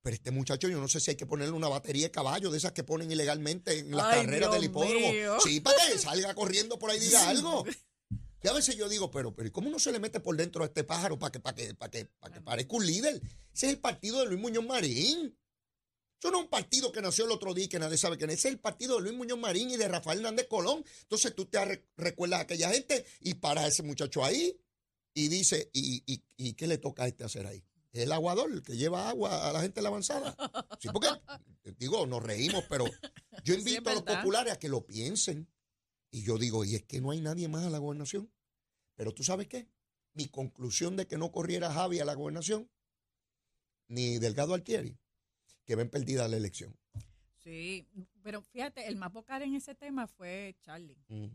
Pero 0.00 0.14
este 0.14 0.30
muchacho, 0.30 0.68
yo 0.68 0.80
no 0.80 0.88
sé 0.88 0.98
si 1.00 1.10
hay 1.10 1.16
que 1.16 1.26
ponerle 1.26 1.52
una 1.52 1.68
batería 1.68 2.06
de 2.06 2.10
caballo 2.10 2.50
de 2.50 2.56
esas 2.56 2.72
que 2.72 2.82
ponen 2.84 3.12
ilegalmente 3.12 3.80
en 3.80 3.90
las 3.94 4.06
Ay, 4.06 4.24
carreras 4.24 4.52
del 4.52 4.64
hipódromo. 4.64 5.12
mío. 5.12 5.36
Sí, 5.40 5.60
para 5.60 5.76
que 5.86 5.98
salga 5.98 6.34
corriendo 6.34 6.78
por 6.78 6.90
ahí 6.90 6.96
y 6.96 7.00
diga 7.00 7.28
algo. 7.28 7.64
Y 8.42 8.48
a 8.48 8.52
veces 8.52 8.76
yo 8.76 8.88
digo, 8.88 9.10
pero, 9.10 9.34
pero 9.34 9.48
¿y 9.48 9.50
cómo 9.50 9.68
no 9.68 9.78
se 9.78 9.90
le 9.90 9.98
mete 9.98 10.20
por 10.20 10.36
dentro 10.36 10.62
a 10.62 10.66
este 10.66 10.84
pájaro 10.84 11.18
para 11.18 11.32
que, 11.32 11.40
para 11.40 11.56
que, 11.56 11.74
para 11.74 11.90
que, 11.90 12.04
para 12.04 12.34
que 12.34 12.40
parezca 12.40 12.76
un 12.76 12.86
líder? 12.86 13.16
Ese 13.52 13.66
es 13.66 13.72
el 13.72 13.80
partido 13.80 14.20
de 14.20 14.26
Luis 14.26 14.40
Muñoz 14.40 14.64
Marín. 14.64 15.36
Eso 16.20 16.30
no 16.30 16.38
es 16.38 16.44
un 16.44 16.50
partido 16.50 16.90
que 16.92 17.00
nació 17.00 17.24
el 17.26 17.32
otro 17.32 17.54
día 17.54 17.64
y 17.64 17.68
que 17.68 17.78
nadie 17.78 17.96
sabe 17.96 18.16
quién 18.16 18.30
es. 18.30 18.38
Ese 18.40 18.48
es 18.48 18.54
el 18.54 18.60
partido 18.60 18.96
de 18.96 19.02
Luis 19.02 19.14
Muñoz 19.16 19.38
Marín 19.38 19.70
y 19.70 19.76
de 19.76 19.88
Rafael 19.88 20.18
Hernández 20.18 20.46
Colón. 20.48 20.84
Entonces 21.02 21.34
tú 21.34 21.46
te 21.46 21.64
re- 21.64 21.84
recuerdas 21.96 22.40
a 22.40 22.42
aquella 22.42 22.70
gente 22.70 23.04
y 23.20 23.34
para 23.34 23.66
ese 23.66 23.82
muchacho 23.82 24.24
ahí 24.24 24.56
y 25.14 25.28
dice, 25.28 25.70
¿y, 25.72 26.02
y, 26.06 26.22
y 26.36 26.52
qué 26.54 26.66
le 26.66 26.78
toca 26.78 27.04
a 27.04 27.08
este 27.08 27.24
hacer 27.24 27.46
ahí? 27.46 27.64
El 27.92 28.12
aguador, 28.12 28.52
el 28.52 28.62
que 28.62 28.76
lleva 28.76 29.08
agua 29.08 29.48
a 29.48 29.52
la 29.52 29.62
gente 29.62 29.80
en 29.80 29.84
la 29.84 29.88
avanzada. 29.88 30.36
Sí, 30.78 30.88
porque, 30.92 31.08
digo, 31.78 32.06
nos 32.06 32.22
reímos, 32.22 32.64
pero 32.68 32.84
yo 33.42 33.54
invito 33.54 33.90
a 33.90 33.94
los 33.94 34.02
populares 34.02 34.52
a 34.52 34.58
que 34.58 34.68
lo 34.68 34.84
piensen. 34.84 35.48
Y 36.10 36.22
yo 36.22 36.38
digo, 36.38 36.64
y 36.64 36.74
es 36.74 36.84
que 36.84 37.00
no 37.00 37.10
hay 37.10 37.20
nadie 37.20 37.48
más 37.48 37.64
a 37.64 37.70
la 37.70 37.78
gobernación. 37.78 38.30
Pero 38.94 39.12
tú 39.12 39.22
sabes 39.22 39.46
qué? 39.48 39.68
Mi 40.14 40.28
conclusión 40.28 40.96
de 40.96 41.06
que 41.06 41.18
no 41.18 41.30
corriera 41.30 41.72
Javi 41.72 42.00
a 42.00 42.04
la 42.04 42.14
gobernación, 42.14 42.68
ni 43.88 44.18
Delgado 44.18 44.54
Altieri, 44.54 44.98
que 45.64 45.76
ven 45.76 45.90
perdida 45.90 46.28
la 46.28 46.36
elección. 46.36 46.76
Sí, 47.36 47.86
pero 48.22 48.42
fíjate, 48.42 48.86
el 48.88 48.96
más 48.96 49.12
vocal 49.12 49.42
en 49.42 49.54
ese 49.54 49.74
tema 49.74 50.06
fue 50.06 50.56
Charlie, 50.62 50.98
Mm. 51.08 51.26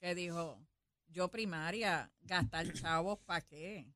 que 0.00 0.14
dijo, 0.14 0.66
yo 1.08 1.30
primaria, 1.30 2.10
gastar 2.22 2.72
chavos, 2.72 3.18
¿para 3.20 3.40
qué? 3.42 3.86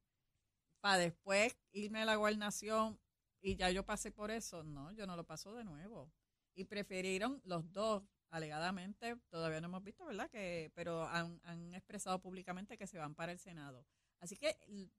Para 0.81 0.99
después 0.99 1.57
irme 1.73 2.03
a 2.03 2.05
la 2.05 2.17
gobernación 2.17 2.99
y 3.41 3.57
ya 3.57 3.71
yo 3.71 3.85
pasé 3.85 4.13
por 4.13 4.31
eso. 4.31 4.63
No, 4.63 4.93
yo 4.93 5.07
no 5.07 5.17
lo 5.17 5.25
paso 5.25 5.55
de 5.55 5.65
nuevo. 5.65 6.11
Y 6.55 6.65
prefirieron 6.65 7.41
los 7.45 7.71
dos, 7.73 8.03
alegadamente, 8.31 9.17
todavía 9.31 9.61
no 9.61 9.69
hemos 9.69 9.83
visto, 9.83 10.05
¿verdad? 10.05 10.31
que 10.31 10.71
Pero 10.75 11.05
han, 11.07 11.41
han 11.45 11.75
expresado 11.75 12.19
públicamente 12.21 12.77
que 12.77 12.87
se 12.87 12.99
van 12.99 13.15
para 13.15 13.33
el 13.33 13.39
Senado. 13.39 13.87
Así 14.21 14.37
que 14.37 14.57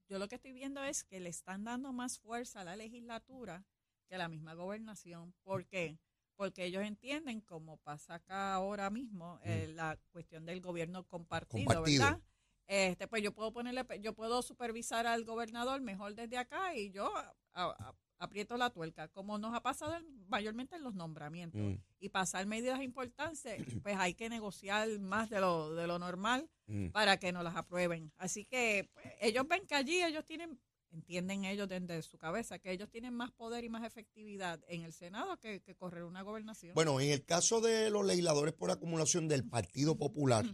yo 0.07 0.19
lo 0.19 0.27
que 0.27 0.36
estoy 0.36 0.53
viendo 0.53 0.84
es 0.84 1.03
que 1.03 1.19
le 1.19 1.29
están 1.29 1.63
dando 1.63 1.91
más 1.93 2.19
fuerza 2.19 2.62
a 2.62 2.63
la 2.63 2.75
legislatura 2.75 3.65
que 4.07 4.15
a 4.15 4.19
la 4.19 4.27
misma 4.29 4.53
gobernación. 4.53 5.34
¿Por 5.43 5.65
qué? 5.65 5.98
Porque 6.36 6.65
ellos 6.65 6.84
entienden, 6.84 7.41
como 7.41 7.77
pasa 7.77 8.15
acá 8.15 8.53
ahora 8.53 8.89
mismo, 8.91 9.39
eh, 9.43 9.67
la 9.74 9.98
cuestión 10.12 10.46
del 10.46 10.62
gobierno 10.62 11.03
compartido, 11.07 11.65
Compartido. 11.65 12.03
¿verdad? 12.05 12.22
Este, 12.67 13.07
pues 13.07 13.24
yo 13.24 13.34
puedo 13.34 13.51
ponerle, 13.51 13.86
yo 14.01 14.13
puedo 14.13 14.41
supervisar 14.41 15.07
al 15.07 15.24
gobernador 15.25 15.81
mejor 15.81 16.13
desde 16.13 16.38
acá 16.38 16.75
y 16.75 16.91
yo 16.91 17.15
a- 17.15 17.34
a- 17.53 17.96
aprieto 18.20 18.58
la 18.58 18.70
tuerca, 18.72 19.08
como 19.10 19.38
nos 19.38 19.54
ha 19.56 19.62
pasado 19.62 19.96
en- 19.96 20.28
mayormente 20.28 20.76
en 20.76 20.84
los 20.84 20.96
nombramientos. 20.96 21.60
Mm, 21.62 21.76
Y 22.00 22.10
pasar 22.10 22.46
medidas 22.46 22.82
importantes, 22.82 23.58
pues 23.84 23.96
hay 23.98 24.14
que 24.14 24.30
negociar 24.30 24.88
más 25.00 25.30
de 25.30 25.40
lo, 25.40 25.74
de 25.76 25.88
lo 25.88 26.00
normal 26.00 26.50
mm. 26.68 26.88
para 26.90 27.18
que 27.18 27.32
nos 27.32 27.44
las 27.44 27.56
aprueben. 27.56 28.12
Así 28.18 28.46
que 28.46 28.90
pues, 28.94 29.06
ellos 29.22 29.48
ven 29.48 29.66
que 29.68 29.76
allí 29.76 30.02
ellos 30.04 30.26
tienen, 30.26 30.60
entienden 30.92 31.46
ellos 31.46 31.68
desde 31.68 32.02
su 32.02 32.18
cabeza, 32.18 32.60
que 32.60 32.72
ellos 32.72 32.90
tienen 32.90 33.14
más 33.14 33.32
poder 33.32 33.64
y 33.64 33.70
más 33.70 33.84
efectividad 33.86 34.60
en 34.68 34.84
el 34.84 34.94
Senado 34.94 35.38
que, 35.40 35.62
que 35.62 35.76
correr 35.76 36.04
una 36.04 36.22
gobernación. 36.24 36.74
Bueno, 36.74 37.00
en 37.00 37.12
el 37.12 37.24
caso 37.26 37.62
de 37.62 37.90
los 37.90 38.06
legisladores 38.06 38.54
por 38.54 38.72
acumulación 38.72 39.28
del 39.28 39.44
Partido 39.48 39.98
Popular, 39.98 40.46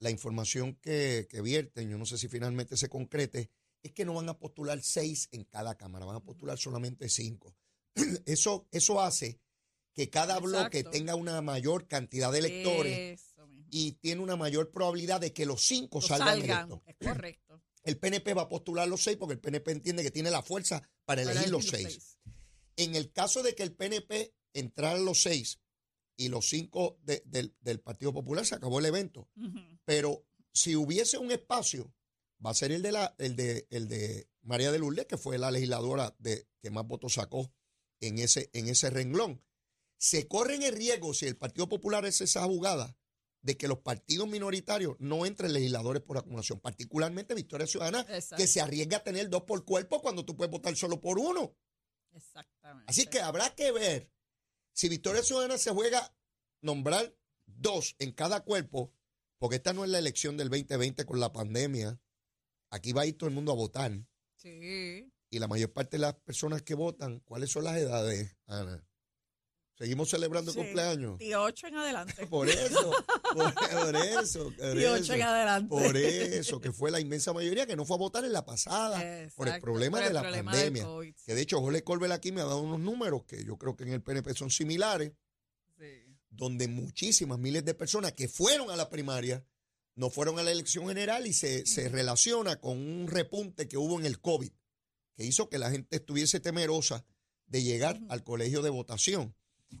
la 0.00 0.10
información 0.10 0.74
que, 0.76 1.26
que 1.30 1.40
vierten, 1.42 1.88
yo 1.90 1.98
no 1.98 2.06
sé 2.06 2.16
si 2.18 2.26
finalmente 2.28 2.76
se 2.76 2.88
concrete, 2.88 3.50
es 3.82 3.92
que 3.92 4.04
no 4.04 4.14
van 4.14 4.28
a 4.28 4.38
postular 4.38 4.80
seis 4.82 5.28
en 5.32 5.44
cada 5.44 5.76
Cámara, 5.76 6.04
van 6.06 6.16
a 6.16 6.24
postular 6.24 6.58
solamente 6.58 7.08
cinco. 7.08 7.56
Eso, 8.26 8.68
eso 8.70 9.00
hace 9.00 9.40
que 9.94 10.08
cada 10.10 10.38
bloque 10.38 10.84
tenga 10.90 11.14
una 11.16 11.40
mayor 11.42 11.88
cantidad 11.88 12.30
de 12.32 12.38
electores 12.38 13.20
y 13.70 13.92
tiene 13.92 14.22
una 14.22 14.36
mayor 14.36 14.70
probabilidad 14.70 15.20
de 15.20 15.32
que 15.32 15.46
los 15.46 15.62
cinco 15.62 16.00
salgan, 16.00 16.28
salgan, 16.40 16.82
es 16.86 16.96
correcto. 16.98 17.62
El 17.82 17.98
PNP 17.98 18.34
va 18.34 18.42
a 18.42 18.48
postular 18.48 18.86
los 18.86 19.02
seis 19.02 19.16
porque 19.16 19.32
el 19.32 19.40
PNP 19.40 19.70
entiende 19.72 20.02
que 20.02 20.10
tiene 20.10 20.30
la 20.30 20.42
fuerza 20.42 20.82
para 21.06 21.22
elegir 21.22 21.50
los 21.50 21.66
seis. 21.66 22.18
En 22.76 22.94
el 22.94 23.10
caso 23.10 23.42
de 23.42 23.54
que 23.54 23.62
el 23.62 23.74
PNP 23.74 24.34
entrara 24.52 24.98
los 24.98 25.22
seis 25.22 25.60
y 26.16 26.28
los 26.28 26.46
cinco 26.50 26.98
de- 27.02 27.22
del, 27.24 27.56
del 27.60 27.80
Partido 27.80 28.12
Popular, 28.12 28.44
se 28.44 28.54
acabó 28.54 28.80
el 28.80 28.84
evento. 28.86 29.30
Pero 29.86 30.26
si 30.52 30.76
hubiese 30.76 31.16
un 31.16 31.30
espacio, 31.32 31.90
va 32.44 32.50
a 32.50 32.54
ser 32.54 32.72
el 32.72 32.82
de 32.82 32.92
la, 32.92 33.14
el 33.18 33.36
de, 33.36 33.66
el 33.70 33.88
de 33.88 34.28
María 34.42 34.72
de 34.72 34.78
Lourdes, 34.78 35.06
que 35.06 35.18
fue 35.18 35.38
la 35.38 35.50
legisladora 35.50 36.14
de, 36.18 36.48
que 36.60 36.70
más 36.70 36.86
votos 36.86 37.14
sacó 37.14 37.52
en 38.00 38.18
ese, 38.18 38.50
en 38.52 38.68
ese 38.68 38.90
renglón. 38.90 39.44
Se 39.98 40.26
corren 40.28 40.62
el 40.62 40.74
riesgo, 40.74 41.12
si 41.12 41.26
el 41.26 41.36
Partido 41.36 41.68
Popular 41.68 42.06
es 42.06 42.20
esa 42.20 42.44
jugada, 42.44 42.96
de 43.42 43.56
que 43.56 43.68
los 43.68 43.78
partidos 43.78 44.28
minoritarios 44.28 44.96
no 44.98 45.24
entren 45.24 45.52
legisladores 45.52 46.02
por 46.02 46.18
acumulación, 46.18 46.60
particularmente 46.60 47.34
Victoria 47.34 47.66
Ciudadana, 47.66 48.00
Exacto. 48.08 48.36
que 48.36 48.46
se 48.46 48.60
arriesga 48.60 48.98
a 48.98 49.04
tener 49.04 49.28
dos 49.30 49.42
por 49.42 49.64
cuerpo 49.64 50.02
cuando 50.02 50.24
tú 50.24 50.36
puedes 50.36 50.50
votar 50.50 50.76
solo 50.76 51.00
por 51.00 51.18
uno. 51.18 51.56
Exactamente. 52.12 52.90
Así 52.90 53.06
que 53.06 53.20
habrá 53.20 53.54
que 53.54 53.72
ver 53.72 54.10
si 54.72 54.88
Victoria 54.88 55.22
Ciudadana 55.22 55.58
se 55.58 55.70
juega 55.70 56.14
nombrar 56.60 57.14
dos 57.46 57.96
en 57.98 58.12
cada 58.12 58.44
cuerpo, 58.44 58.92
porque 59.38 59.56
esta 59.56 59.72
no 59.72 59.84
es 59.84 59.90
la 59.90 59.98
elección 59.98 60.36
del 60.36 60.50
2020 60.50 61.04
con 61.06 61.20
la 61.20 61.32
pandemia. 61.32 62.00
Aquí 62.70 62.92
va 62.92 63.02
a 63.02 63.06
ir 63.06 63.16
todo 63.18 63.28
el 63.28 63.34
mundo 63.34 63.52
a 63.52 63.56
votar. 63.56 63.92
Sí. 64.36 65.10
Y 65.30 65.38
la 65.38 65.48
mayor 65.48 65.72
parte 65.72 65.96
de 65.96 66.02
las 66.02 66.14
personas 66.14 66.62
que 66.62 66.74
votan, 66.74 67.20
¿cuáles 67.20 67.50
son 67.50 67.64
las 67.64 67.76
edades, 67.76 68.36
Ana? 68.46 68.84
Seguimos 69.76 70.10
celebrando 70.10 70.52
Sí. 70.52 70.58
cumpleaños. 70.58 71.16
Tío 71.18 71.42
8 71.42 71.68
en 71.68 71.76
adelante. 71.76 72.26
Por 72.26 72.48
eso, 72.50 72.90
por, 73.32 73.54
por 73.54 73.96
eso, 73.96 74.44
por 74.44 74.54
Tío 74.56 74.94
eso, 74.94 75.04
8 75.04 75.14
en 75.14 75.22
adelante. 75.22 75.68
por 75.70 75.96
eso, 75.96 76.60
que 76.60 76.70
fue 76.72 76.90
la 76.90 77.00
inmensa 77.00 77.32
mayoría 77.32 77.66
que 77.66 77.76
no 77.76 77.86
fue 77.86 77.96
a 77.96 77.98
votar 77.98 78.24
en 78.26 78.32
la 78.34 78.44
pasada, 78.44 78.98
por 79.34 79.48
el 79.48 79.58
problema 79.60 79.98
por 79.98 80.06
de 80.08 80.12
la 80.12 80.20
problema 80.20 80.52
pandemia. 80.52 80.86
Que 81.24 81.34
de 81.34 81.40
hecho, 81.40 81.60
Jorge 81.60 81.82
Colbert 81.82 82.12
aquí 82.12 82.30
me 82.30 82.42
ha 82.42 82.44
dado 82.44 82.60
unos 82.60 82.78
números 82.80 83.24
que 83.24 83.42
yo 83.44 83.56
creo 83.56 83.74
que 83.74 83.84
en 83.84 83.92
el 83.94 84.02
PNP 84.02 84.34
son 84.34 84.50
similares, 84.50 85.12
Sí. 85.78 86.04
donde 86.28 86.68
muchísimas 86.68 87.38
miles 87.38 87.64
de 87.64 87.72
personas 87.72 88.12
que 88.12 88.28
fueron 88.28 88.70
a 88.70 88.76
la 88.76 88.90
primaria 88.90 89.42
no 90.00 90.08
fueron 90.08 90.38
a 90.38 90.42
la 90.42 90.50
elección 90.50 90.88
general 90.88 91.26
y 91.26 91.34
se, 91.34 91.66
se 91.66 91.90
relaciona 91.90 92.56
con 92.56 92.78
un 92.78 93.06
repunte 93.06 93.68
que 93.68 93.76
hubo 93.76 94.00
en 94.00 94.06
el 94.06 94.18
COVID, 94.18 94.50
que 95.14 95.26
hizo 95.26 95.50
que 95.50 95.58
la 95.58 95.70
gente 95.70 95.96
estuviese 95.96 96.40
temerosa 96.40 97.04
de 97.46 97.62
llegar 97.62 98.00
al 98.08 98.24
colegio 98.24 98.62
de 98.62 98.70
votación. 98.70 99.36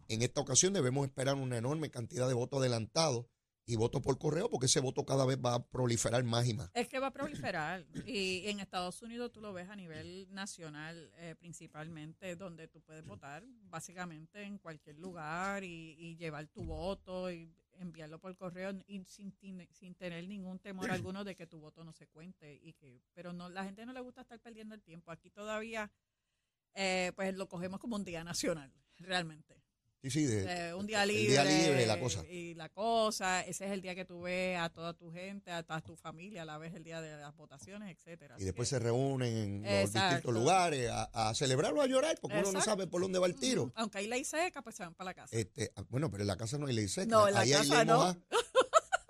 En 0.08 0.20
esta 0.20 0.42
ocasión 0.42 0.74
debemos 0.74 1.06
esperar 1.06 1.36
una 1.36 1.56
enorme 1.56 1.90
cantidad 1.90 2.28
de 2.28 2.34
votos 2.34 2.60
adelantados 2.60 3.24
y 3.64 3.76
voto 3.76 4.02
por 4.02 4.18
correo 4.18 4.50
porque 4.50 4.66
ese 4.66 4.80
voto 4.80 5.06
cada 5.06 5.24
vez 5.24 5.38
va 5.38 5.54
a 5.54 5.64
proliferar 5.64 6.22
más 6.22 6.46
y 6.46 6.52
más. 6.52 6.70
Es 6.74 6.86
que 6.86 6.98
va 6.98 7.06
a 7.06 7.12
proliferar. 7.12 7.86
Y 8.04 8.46
en 8.46 8.60
Estados 8.60 9.00
Unidos 9.00 9.32
tú 9.32 9.40
lo 9.40 9.54
ves 9.54 9.70
a 9.70 9.76
nivel 9.76 10.28
nacional 10.34 11.10
eh, 11.16 11.34
principalmente, 11.38 12.36
donde 12.36 12.68
tú 12.68 12.82
puedes 12.82 13.06
votar 13.06 13.42
básicamente 13.70 14.42
en 14.42 14.58
cualquier 14.58 14.98
lugar 14.98 15.64
y, 15.64 15.96
y 15.98 16.16
llevar 16.16 16.46
tu 16.48 16.62
voto 16.64 17.32
y 17.32 17.50
enviarlo 17.78 18.18
por 18.18 18.36
correo 18.36 18.72
y 18.86 19.04
sin, 19.04 19.32
sin 19.72 19.94
tener 19.94 20.26
ningún 20.28 20.58
temor 20.58 20.90
alguno 21.14 21.24
de 21.24 21.34
que 21.34 21.46
tu 21.46 21.60
voto 21.60 21.84
no 21.84 21.92
se 21.92 22.06
cuente. 22.06 22.58
y 22.62 22.72
que 22.74 23.00
Pero 23.14 23.32
no 23.32 23.48
la 23.48 23.64
gente 23.64 23.86
no 23.86 23.92
le 23.92 24.00
gusta 24.00 24.22
estar 24.22 24.38
perdiendo 24.40 24.74
el 24.74 24.82
tiempo. 24.82 25.10
Aquí 25.10 25.30
todavía 25.30 25.90
eh, 26.74 27.12
pues 27.16 27.34
lo 27.36 27.48
cogemos 27.48 27.80
como 27.80 27.96
un 27.96 28.04
día 28.04 28.24
nacional, 28.24 28.72
realmente. 28.98 29.60
Sí, 30.02 30.10
sí, 30.10 30.24
de- 30.24 30.72
un 30.74 30.86
día 30.86 31.02
el 31.02 31.08
libre. 31.10 31.28
día 31.32 31.44
libre, 31.44 31.86
la 31.86 32.00
cosa. 32.00 32.24
Y 32.26 32.54
la 32.54 32.70
cosa, 32.70 33.42
ese 33.42 33.66
es 33.66 33.70
el 33.72 33.82
día 33.82 33.94
que 33.94 34.06
tú 34.06 34.22
ves 34.22 34.58
a 34.58 34.70
toda 34.70 34.94
tu 34.94 35.12
gente, 35.12 35.50
a 35.50 35.62
toda 35.62 35.82
tu 35.82 35.94
familia, 35.94 36.42
a 36.42 36.44
la 36.46 36.56
vez 36.56 36.72
el 36.74 36.82
día 36.84 37.02
de 37.02 37.16
las 37.18 37.36
votaciones, 37.36 37.94
etcétera. 37.96 38.36
y 38.38 38.44
después 38.44 38.68
que- 38.68 38.76
se 38.76 38.78
reúnen 38.78 39.36
en 39.36 39.62
los 39.62 39.70
Exacto. 39.72 40.14
distintos 40.16 40.34
lugares 40.34 40.90
a, 40.90 41.28
a 41.28 41.34
celebrarlo, 41.34 41.82
a 41.82 41.86
llorar, 41.86 42.16
porque 42.20 42.38
uno 42.38 42.50
no 42.52 42.62
sabe 42.62 42.86
por 42.86 43.02
dónde 43.02 43.18
va 43.18 43.26
el 43.26 43.34
tiro. 43.36 43.64
Ujú. 43.64 43.72
Aunque 43.76 43.98
hay 43.98 44.06
ley 44.06 44.24
seca, 44.24 44.62
pues 44.62 44.76
se 44.76 44.84
van 44.84 44.94
para 44.94 45.10
la 45.10 45.14
casa. 45.14 45.36
Este, 45.36 45.70
ah, 45.76 45.84
bueno, 45.90 46.10
pero 46.10 46.22
en 46.22 46.28
la 46.28 46.36
casa 46.38 46.56
no 46.56 46.66
hay 46.66 46.74
ley 46.74 46.88
seca. 46.88 47.06
No, 47.06 47.28
en 47.28 47.34
la 47.34 47.40
ahí 47.40 47.52
hay 47.52 47.58
casa 47.68 47.74
ley 47.78 47.86
no. 47.86 47.94
mojada. 47.96 48.18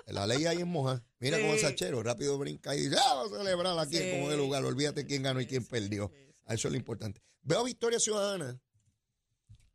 La 0.06 0.26
ley 0.26 0.44
ahí 0.47 0.59
es 0.59 0.66
moja. 0.66 1.04
Mira 1.20 1.38
cómo 1.38 1.50
Sí. 1.52 1.56
es 1.59 1.62
Sachero, 1.62 2.02
rápido 2.02 2.37
brinca 2.37 2.75
y 2.75 2.80
dice, 2.80 2.97
ah, 2.99 3.14
vamos 3.14 3.32
a 3.32 3.38
celebrar 3.38 3.78
aquí 3.78 3.97
Sí. 3.97 4.11
como 4.11 4.28
de 4.28 4.37
lugar. 4.37 4.64
Olvídate 4.64 5.06
quién 5.06 5.23
ganó 5.23 5.40
y 5.40 5.47
quién 5.47 5.64
perdió. 5.64 6.11
eso 6.49 6.66
es 6.66 6.73
lo 6.73 6.76
importante. 6.76 7.23
Veo 7.42 7.62
Victoria 7.62 8.00
Ciudadana 8.00 8.61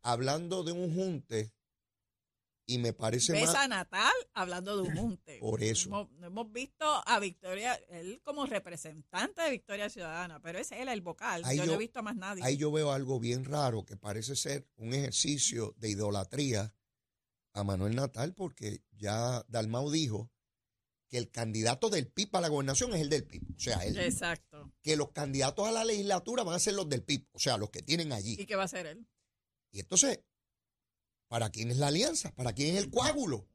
hablando 0.06 0.62
de 0.62 0.72
un 0.72 0.94
junte 0.94 1.52
y 2.68 2.78
me 2.78 2.92
parece 2.92 3.32
Ves 3.32 3.46
más... 3.46 3.54
a 3.54 3.68
Natal 3.68 4.12
hablando 4.34 4.76
de 4.76 4.82
un 4.88 4.96
junte. 4.96 5.38
Por 5.40 5.62
eso. 5.62 5.88
Hemos, 5.88 6.08
hemos 6.22 6.52
visto 6.52 6.84
a 6.84 7.18
Victoria, 7.20 7.74
él 7.90 8.20
como 8.24 8.46
representante 8.46 9.42
de 9.42 9.50
Victoria 9.50 9.88
Ciudadana, 9.88 10.40
pero 10.40 10.58
es 10.58 10.72
él 10.72 10.88
el 10.88 11.00
vocal. 11.00 11.42
Ahí 11.44 11.58
yo, 11.58 11.64
no 11.64 11.72
yo- 11.72 11.74
he 11.74 11.78
visto 11.78 12.00
a 12.00 12.02
más 12.02 12.16
nadie. 12.16 12.42
Ahí 12.44 12.56
yo 12.56 12.72
veo 12.72 12.92
algo 12.92 13.20
bien 13.20 13.44
raro 13.44 13.84
que 13.84 13.96
parece 13.96 14.34
ser 14.36 14.68
un 14.76 14.94
ejercicio 14.94 15.74
de 15.78 15.90
idolatría 15.90 16.72
a 17.52 17.64
Manuel 17.64 17.94
Natal 17.94 18.34
porque 18.34 18.82
ya 18.92 19.44
Dalmau 19.48 19.90
dijo 19.90 20.30
que 21.08 21.18
el 21.18 21.30
candidato 21.30 21.88
del 21.88 22.08
PIB 22.08 22.36
a 22.36 22.40
la 22.40 22.48
gobernación 22.48 22.92
es 22.94 23.00
el 23.00 23.08
del 23.08 23.24
PIB. 23.24 23.42
O 23.56 23.60
sea, 23.60 23.78
él, 23.84 23.96
Exacto. 23.96 24.72
que 24.82 24.96
los 24.96 25.12
candidatos 25.12 25.68
a 25.68 25.72
la 25.72 25.84
legislatura 25.84 26.42
van 26.42 26.56
a 26.56 26.58
ser 26.58 26.74
los 26.74 26.88
del 26.88 27.04
PIB, 27.04 27.28
o 27.32 27.38
sea, 27.38 27.56
los 27.56 27.70
que 27.70 27.82
tienen 27.82 28.12
allí. 28.12 28.36
¿Y 28.38 28.44
qué 28.46 28.56
va 28.56 28.62
a 28.62 28.64
hacer 28.64 28.86
él? 28.86 29.06
Y 29.76 29.80
entonces, 29.80 30.20
¿para 31.28 31.50
quién 31.50 31.70
es 31.70 31.76
la 31.76 31.88
alianza? 31.88 32.34
¿Para 32.34 32.54
quién 32.54 32.74
es 32.74 32.82
el 32.82 32.90
coágulo? 32.90 33.46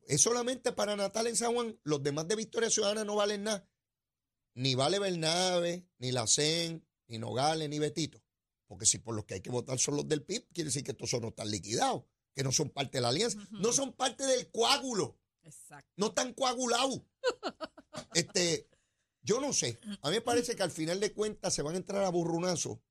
Es 0.00 0.22
solamente 0.22 0.72
para 0.72 0.96
Natal 0.96 1.26
en 1.26 1.36
San 1.36 1.52
Juan. 1.52 1.78
Los 1.82 2.02
demás 2.02 2.26
de 2.26 2.36
Victoria 2.36 2.70
Ciudadana 2.70 3.04
no 3.04 3.16
valen 3.16 3.44
nada. 3.44 3.68
Ni 4.54 4.74
vale 4.74 4.98
Bernabe, 4.98 5.86
ni 5.98 6.10
Lacén, 6.10 6.88
ni 7.08 7.18
Nogales, 7.18 7.68
ni 7.68 7.78
Betito. 7.78 8.22
Porque 8.66 8.86
si 8.86 8.96
por 8.96 9.14
los 9.14 9.26
que 9.26 9.34
hay 9.34 9.42
que 9.42 9.50
votar 9.50 9.78
son 9.78 9.96
los 9.96 10.08
del 10.08 10.22
PIB, 10.22 10.48
quiere 10.54 10.68
decir 10.68 10.82
que 10.82 10.92
estos 10.92 11.10
son 11.10 11.20
no 11.20 11.28
están 11.28 11.50
liquidados, 11.50 12.04
que 12.34 12.42
no 12.42 12.50
son 12.50 12.70
parte 12.70 12.96
de 12.96 13.02
la 13.02 13.08
alianza. 13.08 13.38
No 13.50 13.74
son 13.74 13.92
parte 13.92 14.24
del 14.24 14.50
coágulo. 14.50 15.18
Exacto. 15.42 15.92
No 15.96 16.06
están 16.06 16.32
coagulados. 16.32 17.02
Este, 18.12 18.68
yo 19.22 19.40
no 19.40 19.54
sé. 19.54 19.78
A 20.02 20.08
mí 20.08 20.16
me 20.16 20.20
parece 20.20 20.54
que 20.54 20.62
al 20.62 20.70
final 20.70 21.00
de 21.00 21.12
cuentas 21.12 21.52
se 21.52 21.62
van 21.62 21.74
a 21.74 21.78
entrar 21.78 22.04
a 22.04 22.10
burrunazo. 22.10 22.82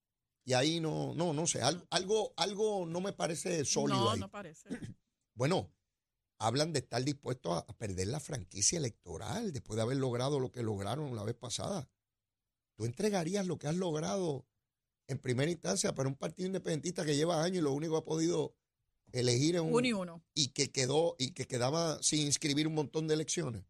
Y 0.45 0.53
ahí 0.53 0.79
no, 0.79 1.13
no, 1.15 1.33
no 1.33 1.47
sé. 1.47 1.61
Algo, 1.61 2.33
algo, 2.37 2.85
no 2.85 3.01
me 3.01 3.13
parece 3.13 3.65
sólido 3.65 3.99
no, 3.99 4.11
ahí. 4.11 4.19
no 4.19 4.29
parece. 4.31 4.69
Bueno, 5.37 5.69
hablan 6.39 6.71
de 6.71 6.79
estar 6.79 7.03
dispuestos 7.03 7.57
a, 7.57 7.65
perder 7.77 8.07
la 8.07 8.21
franquicia 8.21 8.77
electoral 8.77 9.51
después 9.51 9.75
de 9.75 9.81
haber 9.81 9.97
logrado 9.97 10.39
lo 10.39 10.49
que 10.49 10.63
lograron 10.63 11.13
la 11.13 11.23
vez 11.25 11.35
pasada. 11.35 11.89
¿Tú 12.77 12.85
entregarías 12.85 13.45
lo 13.45 13.57
que 13.57 13.67
has 13.67 13.75
logrado 13.75 14.45
en 15.07 15.17
primera 15.19 15.51
instancia 15.51 15.93
para 15.93 16.07
un 16.07 16.15
partido 16.15 16.47
independentista 16.47 17.03
que 17.05 17.17
lleva 17.17 17.43
años 17.43 17.57
y 17.57 17.61
lo 17.61 17.73
único 17.73 17.95
que 17.95 17.97
ha 17.99 18.05
podido 18.05 18.55
elegir 19.11 19.55
es 19.55 19.61
un, 19.61 19.73
Uno 19.73 19.87
y 19.87 19.91
uno. 19.91 20.23
y 20.33 20.47
que 20.53 20.71
quedó 20.71 21.17
y 21.19 21.31
que 21.31 21.47
quedaba 21.47 22.01
sin 22.01 22.21
inscribir 22.21 22.65
un 22.67 22.75
montón 22.75 23.07
de 23.09 23.15
elecciones? 23.15 23.65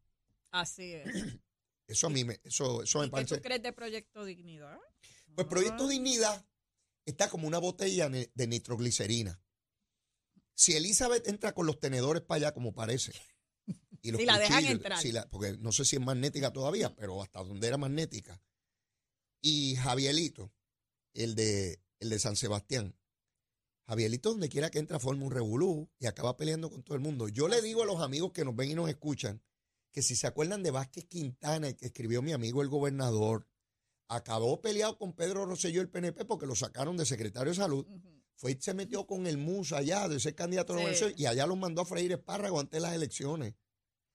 Así 0.52 0.94
es. 0.94 1.06
Eso 1.88 2.08
a 2.08 2.10
mí 2.12 2.24
me, 2.24 2.40
eso, 2.44 2.84
eso 2.84 3.00
me 3.00 3.06
¿Y 3.06 3.10
qué 3.10 3.12
parece. 3.12 3.36
tú 3.38 3.42
crees 3.42 3.62
de 3.64 3.74
Proyecto 3.74 4.24
Dignidad? 4.26 4.78
Pues 5.36 5.48
Proyecto 5.48 5.86
Ah, 5.86 5.90
Dignidad 5.90 6.46
está 7.06 7.30
como 7.30 7.48
una 7.48 7.60
botella 7.60 8.10
de 8.10 8.48
nitroglicerina. 8.48 9.40
Si 10.54 10.74
Elizabeth 10.74 11.28
entra 11.28 11.54
con 11.54 11.66
los 11.66 11.80
tenedores 11.80 12.24
para 12.24 12.38
allá, 12.38 12.54
como 12.54 12.74
parece. 12.74 13.12
Y 14.02 14.12
los 14.12 14.20
Si 14.22 14.26
la 14.26 14.38
dejan 14.38 14.66
entrar. 14.66 15.00
si 15.02 15.12
la- 15.12 15.28
porque 15.30 15.58
no 15.58 15.72
sé 15.72 15.84
si 15.86 15.96
es 15.96 16.02
magnética 16.02 16.54
todavía, 16.54 16.96
pero 16.96 17.22
hasta 17.22 17.44
donde 17.44 17.68
era 17.68 17.78
magnética. 17.78 18.42
Y 19.42 19.76
Javielito, 19.76 20.54
el 21.14 21.36
de, 21.36 21.82
el 22.00 22.10
de 22.10 22.20
San 22.20 22.36
Sebastián. 22.36 22.96
Javielito, 23.88 24.30
donde 24.30 24.50
quiera 24.50 24.72
que 24.72 24.80
entra, 24.80 25.00
forma 25.00 25.26
un 25.26 25.32
revolú 25.32 25.90
y 26.00 26.08
acaba 26.08 26.38
peleando 26.38 26.70
con 26.72 26.84
todo 26.84 26.96
el 26.96 27.02
mundo. 27.04 27.28
Yo 27.30 27.48
le 27.48 27.62
digo 27.62 27.84
a 27.84 27.86
los 27.86 28.02
amigos 28.02 28.32
que 28.32 28.44
nos 28.46 28.56
ven 28.56 28.72
y 28.72 28.76
nos 28.76 28.90
escuchan 28.90 29.44
que 29.92 30.02
si 30.02 30.16
se 30.16 30.26
acuerdan 30.28 30.64
de 30.64 30.72
Vázquez 30.72 31.06
Quintana, 31.06 31.68
el 31.68 31.76
que 31.76 31.86
escribió 31.88 32.22
mi 32.22 32.34
amigo 32.34 32.62
el 32.62 32.68
gobernador, 32.70 33.48
acabó 34.08 34.62
peleado 34.62 34.98
con 34.98 35.14
Pedro 35.14 35.46
Rosselló 35.46 35.82
el 35.82 35.90
PNP 35.90 36.26
porque 36.26 36.46
lo 36.46 36.56
sacaron 36.56 36.98
de 36.98 37.06
secretario 37.06 37.52
de 37.52 37.56
salud. 37.58 37.86
Fue 38.36 38.52
y 38.52 38.62
se 38.62 38.74
metió 38.74 39.08
con 39.08 39.28
el 39.28 39.38
Musa 39.38 39.78
allá 39.78 40.08
de 40.10 40.20
ser 40.20 40.36
candidato 40.36 40.74
a 40.74 40.76
la 40.76 40.82
Sí. 40.82 40.84
gobernación 40.86 41.14
y 41.18 41.26
allá 41.26 41.48
los 41.48 41.58
mandó 41.58 41.82
a 41.82 41.86
freír 41.86 42.12
espárrago 42.12 42.60
antes 42.60 42.78
de 42.78 42.82
las 42.82 42.94
elecciones. 42.94 43.56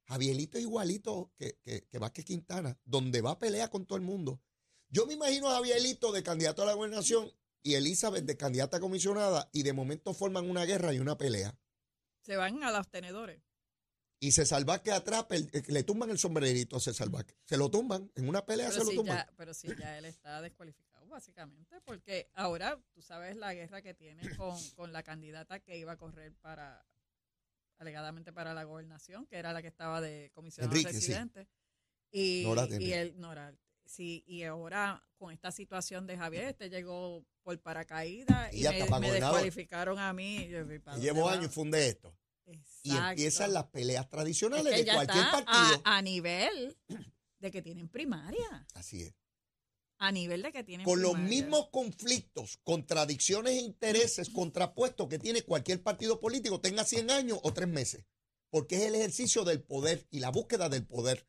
Javielito 0.04 0.58
es 0.58 0.64
igualito 0.64 1.32
que, 1.38 1.58
que, 1.62 1.86
que 1.86 1.98
Vázquez 1.98 2.24
Quintana, 2.24 2.78
donde 2.84 3.20
va 3.22 3.32
a 3.32 3.38
pelear 3.38 3.70
con 3.70 3.86
todo 3.86 3.96
el 3.96 4.04
mundo. 4.04 4.42
Yo 4.88 5.06
me 5.06 5.14
imagino 5.14 5.48
a 5.48 5.54
Javielito 5.54 6.12
de 6.12 6.22
candidato 6.22 6.62
a 6.62 6.66
la 6.66 6.74
gobernación 6.74 7.30
y 7.62 7.74
Elizabeth 7.74 8.24
de 8.24 8.36
candidata 8.36 8.78
a 8.78 8.80
comisionada 8.80 9.48
y 9.52 9.62
de 9.62 9.72
momento 9.72 10.12
forman 10.14 10.50
una 10.50 10.64
guerra 10.64 10.92
y 10.92 10.98
una 10.98 11.16
pelea. 11.16 11.56
Se 12.22 12.36
van 12.36 12.62
a 12.64 12.72
los 12.72 12.88
tenedores. 12.88 13.40
Y 14.22 14.32
César 14.32 14.64
Vázquez 14.66 14.92
atrás, 14.92 15.24
pel- 15.26 15.48
eh, 15.52 15.62
le 15.68 15.82
tumban 15.82 16.10
el 16.10 16.18
sombrerito 16.18 16.76
a 16.76 16.80
César 16.80 17.08
Vázquez. 17.08 17.36
Se 17.44 17.56
lo 17.56 17.70
tumban, 17.70 18.10
en 18.14 18.28
una 18.28 18.44
pelea 18.44 18.68
Pero 18.68 18.78
se 18.80 18.84
lo 18.84 18.90
si, 18.90 18.96
tumban. 18.96 19.16
ya, 19.16 19.32
pero 19.36 19.54
si 19.54 19.68
ya 19.76 19.96
él 19.96 20.04
está 20.04 20.42
descualificado, 20.42 21.06
básicamente, 21.08 21.80
porque 21.86 22.28
ahora 22.34 22.78
tú 22.92 23.00
sabes 23.00 23.34
la 23.36 23.54
guerra 23.54 23.80
que 23.80 23.94
tiene 23.94 24.20
con, 24.36 24.56
con 24.76 24.92
la 24.92 25.02
candidata 25.02 25.60
que 25.60 25.78
iba 25.78 25.92
a 25.92 25.96
correr 25.96 26.34
para, 26.42 26.86
alegadamente 27.78 28.32
para 28.32 28.52
la 28.54 28.64
gobernación, 28.64 29.26
que 29.26 29.36
era 29.36 29.52
la 29.52 29.62
que 29.62 29.68
estaba 29.68 30.00
de 30.00 30.30
comisionado 30.34 30.70
Enrique, 30.76 30.90
sí. 30.92 30.96
residente. 31.12 31.48
Y, 32.12 32.42
Nora 32.44 32.66
y 32.68 32.72
Enrique. 32.74 33.00
él, 33.00 33.14
Nora, 33.20 33.54
sí, 33.86 34.22
y 34.26 34.42
ahora 34.44 35.02
con 35.16 35.32
esta 35.32 35.50
situación 35.50 36.06
de 36.06 36.16
Javier, 36.18 36.44
este 36.44 36.68
llegó 36.68 37.24
por 37.42 37.58
paracaídas 37.60 38.52
Y 38.52 38.66
y, 38.66 38.68
me, 38.68 38.98
me 39.00 39.12
descualificaron 39.12 39.98
a 39.98 40.12
mí. 40.12 40.46
Yo, 40.48 40.58
¿para 40.66 40.74
Y 40.74 40.82
dónde 40.82 41.00
llevo 41.00 41.28
años 41.28 41.46
y 41.46 41.48
funde 41.48 41.88
esto. 41.88 42.14
Y 42.82 42.96
empiezan 42.96 43.52
las 43.52 43.64
peleas 43.66 44.04
Es 44.04 44.10
tradicionales 44.10 44.72
que 44.74 44.84
de 44.84 44.92
cualquier 44.92 45.24
partido. 45.30 45.82
a, 45.84 45.96
a 45.98 46.02
nivel 46.02 46.76
de 47.38 47.50
que 47.50 47.62
tienen 47.62 47.88
primaria. 47.88 48.66
Así 48.74 49.02
es. 49.02 49.14
A 49.98 50.12
nivel 50.12 50.40
de 50.42 50.52
que 50.52 50.64
tienen 50.64 50.84
Con 50.86 51.02
los 51.02 51.18
mismos 51.18 51.68
conflictos, 51.70 52.58
contradicciones 52.62 53.52
e 53.54 53.60
intereses 53.60 54.30
contrapuestos 54.34 55.08
que 55.08 55.18
tiene 55.18 55.42
cualquier 55.42 55.82
partido 55.82 56.20
político, 56.20 56.60
tenga 56.60 56.84
100 56.84 57.10
años 57.10 57.38
o 57.42 57.52
3 57.52 57.68
meses. 57.68 58.06
Porque 58.48 58.76
es 58.76 58.82
el 58.82 58.94
ejercicio 58.94 59.44
del 59.44 59.62
poder 59.62 60.06
y 60.10 60.20
la 60.20 60.30
búsqueda 60.30 60.68
del 60.68 60.86
poder. 60.86 61.28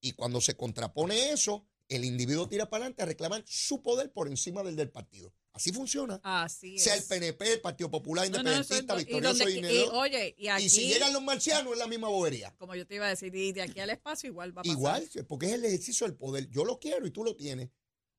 Y 0.00 0.12
cuando 0.12 0.40
se 0.40 0.56
contrapone 0.56 1.30
eso, 1.30 1.66
el 1.88 2.04
individuo 2.04 2.48
tira 2.48 2.70
para 2.70 2.84
adelante 2.84 3.02
a 3.02 3.06
reclamar 3.06 3.44
su 3.46 3.82
poder 3.82 4.12
por 4.12 4.28
encima 4.28 4.62
del 4.62 4.76
del 4.76 4.90
partido. 4.90 5.34
Así 5.54 5.72
funciona. 5.72 6.20
Así 6.24 6.78
Sea 6.78 6.94
el 6.94 7.00
es. 7.00 7.06
PNP, 7.06 7.52
el 7.54 7.60
Partido 7.60 7.88
Popular, 7.88 8.28
No, 8.28 8.42
no, 8.42 8.50
es 8.50 8.56
Independentista, 8.70 8.94
do- 8.94 9.00
y 9.00 9.04
Victorioso 9.04 9.44
donde- 9.44 9.74
y 9.74 9.82
oye, 9.92 10.34
y 10.36 10.48
aquí, 10.48 10.64
Y 10.64 10.68
si 10.68 10.88
llegan 10.88 11.12
los 11.12 11.22
marcianos, 11.22 11.72
es 11.74 11.78
la 11.78 11.86
misma 11.86 12.08
bobería. 12.08 12.52
como 12.58 12.74
yo 12.74 12.84
te 12.86 12.96
iba 12.96 13.06
a 13.06 13.10
decir, 13.10 13.32
y 13.34 13.52
de 13.52 13.62
aquí 13.62 13.78
al 13.78 13.90
espacio 13.90 14.28
igual 14.28 14.50
va 14.50 14.62
a 14.62 14.64
pasar. 14.64 14.76
Igual, 14.76 15.08
porque 15.28 15.46
es 15.46 15.52
el 15.52 15.64
ejercicio 15.64 16.08
del 16.08 16.16
poder. 16.16 16.50
Yo 16.50 16.64
lo 16.64 16.80
quiero 16.80 17.06
y 17.06 17.10
tú 17.12 17.22
lo 17.22 17.36
tienes. 17.36 17.70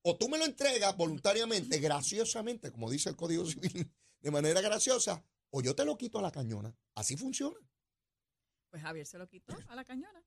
O 0.02 0.16
tú 0.18 0.30
me 0.30 0.38
lo 0.38 0.46
entregas 0.46 0.96
voluntariamente, 0.96 1.80
graciosamente, 1.80 2.72
como 2.72 2.90
dice 2.90 3.10
el 3.10 3.18
Código 3.18 3.46
Civil, 3.46 3.60
de 4.22 4.32
manera 4.32 4.62
graciosa, 4.62 5.22
o 5.50 5.62
yo 5.62 5.76
te 5.76 5.84
lo 5.84 5.98
quito 5.98 6.20
a 6.20 6.22
la 6.22 6.32
cañona. 6.32 6.74
Así 6.96 7.18
funciona. 7.18 7.58
Pues 8.70 8.82
Javier 8.82 9.06
se 9.06 9.18
lo 9.18 9.28
quitó 9.28 9.58
a 9.68 9.76
la 9.76 9.84
cañona. 9.84 10.24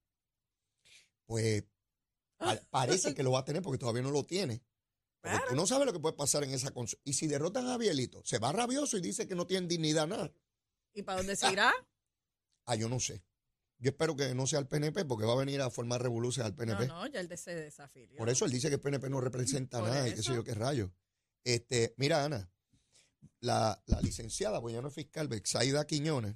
Pues 1.25 1.65
pa- 2.37 2.61
parece 2.71 3.15
que 3.15 3.23
lo 3.23 3.31
va 3.33 3.41
a 3.41 3.45
tener 3.47 3.63
porque 3.63 3.79
todavía 3.79 4.03
no 4.03 4.11
lo 4.11 4.25
tiene. 4.25 4.63
Claro. 5.21 5.45
tú 5.49 5.55
no 5.57 5.67
sabes 5.67 5.85
lo 5.87 5.93
que 5.93 5.99
puede 6.01 6.15
pasar 6.17 6.45
en 6.45 6.51
esa 6.51 6.73
cons- 6.73 6.99
Y 7.05 7.13
si 7.15 7.27
derrotan 7.27 7.67
a 7.67 7.71
Javielito, 7.71 8.23
se 8.25 8.39
va 8.39 8.53
rabioso 8.53 8.97
y 8.97 9.01
dice 9.01 9.27
que 9.27 9.35
no 9.35 9.47
tienen 9.47 9.69
dignidad 9.69 10.07
nada. 10.07 10.33
¿Y 10.95 11.03
para 11.03 11.19
dónde 11.19 11.35
se 11.37 11.51
irá? 11.53 11.73
Ah, 12.67 12.75
yo 12.77 12.89
no 12.89 13.01
sé. 13.01 13.23
Yo 13.81 13.91
espero 13.91 14.17
que 14.17 14.35
no 14.35 14.47
sea 14.47 14.59
el 14.59 14.67
PNP 14.67 15.05
porque 15.05 15.25
va 15.27 15.35
a 15.35 15.37
venir 15.37 15.61
a 15.61 15.71
formar 15.71 16.03
revoluciones 16.03 16.51
al 16.51 16.57
PNP. 16.57 16.87
No, 16.89 17.01
no, 17.01 17.07
ya 17.07 17.21
él 17.21 17.39
se 17.39 17.55
desafilió. 17.55 18.17
Por 18.17 18.29
eso 18.29 18.45
él 18.45 18.51
dice 18.51 18.69
que 18.69 18.75
el 18.77 18.81
PNP 18.81 19.09
no 19.11 19.21
representa 19.21 19.81
nada 19.81 20.07
y 20.09 20.11
qué 20.11 20.17
sé 20.17 20.23
eso. 20.23 20.35
yo 20.35 20.45
qué 20.45 20.55
rayo. 20.55 20.93
Este, 21.45 21.95
mira, 21.97 22.25
Ana, 22.25 22.51
la, 23.41 23.81
la 23.87 24.01
licenciada, 24.01 24.61
pues 24.61 24.75
ya 24.75 24.83
no 24.83 24.89
es 24.89 24.95
fiscal, 24.95 25.29
Bexaida 25.29 25.87
Quiñones, 25.87 26.35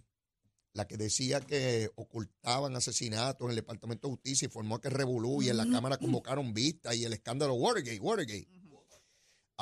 la 0.73 0.87
que 0.87 0.97
decía 0.97 1.41
que 1.41 1.91
ocultaban 1.97 2.75
asesinatos 2.77 3.45
en 3.45 3.51
el 3.51 3.57
Departamento 3.57 4.07
de 4.09 4.15
Justicia 4.15 4.47
y 4.47 4.51
formó 4.51 4.81
que 4.81 4.89
revolú 4.91 5.43
y 5.43 5.49
en 5.49 5.57
la 5.57 5.69
Cámara 5.69 5.97
convocaron 5.99 6.55
vistas 6.55 6.95
y 6.97 7.05
el 7.05 7.13
escándalo 7.13 7.55
Watergate, 7.55 7.99
Watergate. 8.01 8.49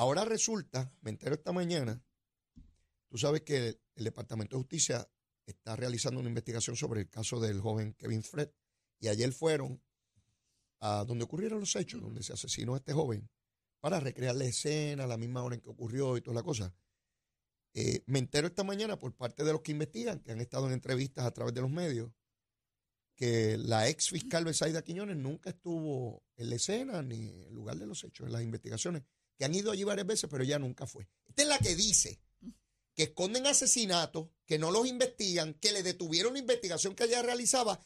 Ahora 0.00 0.24
resulta, 0.24 0.90
me 1.02 1.10
entero 1.10 1.34
esta 1.34 1.52
mañana, 1.52 2.02
tú 3.10 3.18
sabes 3.18 3.42
que 3.42 3.82
el 3.96 4.04
Departamento 4.04 4.56
de 4.56 4.62
Justicia 4.62 5.06
está 5.44 5.76
realizando 5.76 6.20
una 6.20 6.30
investigación 6.30 6.74
sobre 6.74 7.02
el 7.02 7.10
caso 7.10 7.38
del 7.38 7.60
joven 7.60 7.92
Kevin 7.92 8.22
Fred 8.22 8.48
y 8.98 9.08
ayer 9.08 9.30
fueron 9.30 9.84
a 10.78 11.04
donde 11.04 11.24
ocurrieron 11.24 11.60
los 11.60 11.76
hechos, 11.76 12.00
donde 12.00 12.22
se 12.22 12.32
asesinó 12.32 12.72
a 12.72 12.78
este 12.78 12.94
joven, 12.94 13.28
para 13.78 14.00
recrear 14.00 14.34
la 14.36 14.46
escena, 14.46 15.06
la 15.06 15.18
misma 15.18 15.42
hora 15.42 15.56
en 15.56 15.60
que 15.60 15.68
ocurrió 15.68 16.16
y 16.16 16.22
toda 16.22 16.36
la 16.36 16.42
cosa. 16.44 16.74
Eh, 17.74 18.02
me 18.06 18.20
entero 18.20 18.46
esta 18.46 18.64
mañana 18.64 18.98
por 18.98 19.14
parte 19.14 19.44
de 19.44 19.52
los 19.52 19.60
que 19.60 19.72
investigan, 19.72 20.20
que 20.20 20.32
han 20.32 20.40
estado 20.40 20.66
en 20.66 20.72
entrevistas 20.72 21.26
a 21.26 21.30
través 21.32 21.52
de 21.52 21.60
los 21.60 21.70
medios, 21.70 22.10
que 23.16 23.58
la 23.58 23.86
ex 23.90 24.08
fiscal 24.08 24.46
Besaida 24.46 24.80
Quiñones 24.80 25.18
nunca 25.18 25.50
estuvo 25.50 26.24
en 26.36 26.48
la 26.48 26.56
escena 26.56 27.02
ni 27.02 27.28
en 27.28 27.42
el 27.48 27.52
lugar 27.52 27.76
de 27.76 27.84
los 27.84 28.02
hechos, 28.02 28.26
en 28.26 28.32
las 28.32 28.42
investigaciones, 28.42 29.02
que 29.40 29.46
han 29.46 29.55
ido 29.55 29.72
allí 29.72 29.85
varias 29.85 30.07
veces, 30.07 30.29
pero 30.29 30.44
ella 30.44 30.59
nunca 30.59 30.87
fue. 30.87 31.09
Esta 31.26 31.40
es 31.40 31.48
la 31.48 31.59
que 31.59 31.74
dice 31.74 32.20
que 32.94 33.05
esconden 33.05 33.46
asesinatos, 33.46 34.29
que 34.44 34.59
no 34.59 34.70
los 34.70 34.87
investigan, 34.87 35.55
que 35.55 35.72
le 35.72 35.83
detuvieron 35.83 36.35
la 36.35 36.40
investigación 36.40 36.94
que 36.94 37.05
ella 37.05 37.22
realizaba, 37.22 37.81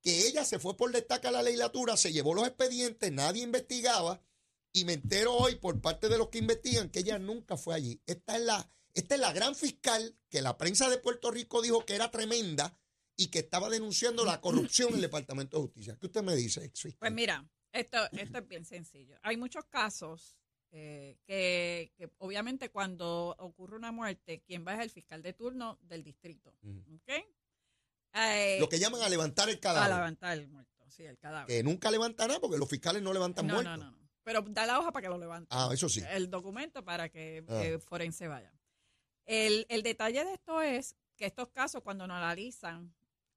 que 0.00 0.26
ella 0.26 0.46
se 0.46 0.58
fue 0.58 0.78
por 0.78 0.90
destaca 0.92 1.28
a 1.28 1.32
la 1.32 1.42
legislatura, 1.42 1.98
se 1.98 2.10
llevó 2.10 2.32
los 2.32 2.46
expedientes, 2.46 3.12
nadie 3.12 3.42
investigaba, 3.42 4.22
y 4.72 4.86
me 4.86 4.94
entero 4.94 5.34
hoy 5.34 5.56
por 5.56 5.78
parte 5.82 6.08
de 6.08 6.16
los 6.16 6.30
que 6.30 6.38
investigan 6.38 6.88
que 6.88 7.00
ella 7.00 7.18
nunca 7.18 7.58
fue 7.58 7.74
allí. 7.74 8.00
Esta 8.06 8.36
es 8.36 8.42
la, 8.42 8.72
esta 8.94 9.14
es 9.16 9.20
la 9.20 9.34
gran 9.34 9.54
fiscal 9.54 10.16
que 10.30 10.40
la 10.40 10.56
prensa 10.56 10.88
de 10.88 10.96
Puerto 10.96 11.30
Rico 11.30 11.60
dijo 11.60 11.84
que 11.84 11.96
era 11.96 12.10
tremenda 12.10 12.80
y 13.14 13.26
que 13.26 13.40
estaba 13.40 13.68
denunciando 13.68 14.24
la 14.24 14.40
corrupción 14.40 14.88
en 14.88 14.94
el 14.94 15.00
Departamento 15.02 15.58
de 15.58 15.64
Justicia. 15.64 15.98
¿Qué 16.00 16.06
usted 16.06 16.22
me 16.22 16.34
dice, 16.34 16.64
ex 16.64 16.80
fiscal? 16.80 17.00
Pues 17.00 17.12
mira, 17.12 17.46
esto, 17.72 17.98
esto 18.12 18.38
es 18.38 18.48
bien 18.48 18.64
sencillo. 18.64 19.18
Hay 19.22 19.36
muchos 19.36 19.66
casos 19.66 20.38
eh, 20.76 21.16
que, 21.24 21.92
que 21.96 22.10
obviamente 22.18 22.68
cuando 22.70 23.36
ocurre 23.38 23.76
una 23.76 23.92
muerte, 23.92 24.42
quien 24.42 24.66
va 24.66 24.74
es 24.74 24.80
el 24.80 24.90
fiscal 24.90 25.22
de 25.22 25.32
turno 25.32 25.78
del 25.82 26.02
distrito. 26.02 26.52
Eh, 28.12 28.58
Lo 28.60 28.68
que 28.68 28.78
llaman 28.78 29.00
a 29.02 29.08
levantar 29.08 29.48
el 29.48 29.56
a 29.56 29.60
cadáver. 29.60 29.94
levantar 29.94 30.38
el 30.38 30.48
muerto, 30.48 30.84
sí, 30.88 31.04
el 31.04 31.18
cadáver. 31.18 31.46
Que 31.48 31.62
nunca 31.62 31.90
levantan 31.90 32.28
nada 32.28 32.40
porque 32.40 32.58
los 32.58 32.68
fiscales 32.68 33.02
no 33.02 33.12
levantan 33.12 33.46
no, 33.46 33.54
muertos. 33.54 33.78
no, 33.78 33.84
no, 33.84 33.90
no. 33.90 34.04
Pero 34.22 34.42
da 34.42 34.64
la 34.66 34.78
hoja 34.78 34.90
para 34.90 35.02
que 35.02 35.08
lo 35.10 35.18
levante. 35.18 35.48
Ah, 35.50 35.68
eso 35.72 35.88
sí. 35.88 36.02
El 36.10 36.30
documento 36.30 36.84
para 36.84 37.08
que 37.08 37.44
Ah. 37.48 37.64
eh, 37.64 37.78
forense 37.78 38.26
vaya. 38.28 38.52
El, 39.26 39.66
el 39.68 39.82
detalle 39.82 40.24
de 40.24 40.34
esto 40.34 40.62
es 40.62 40.96
que 41.16 41.26
estos 41.26 41.48
casos, 41.50 41.82
cuando 41.82 42.06
lo 42.06 42.14
analizan 42.14 42.94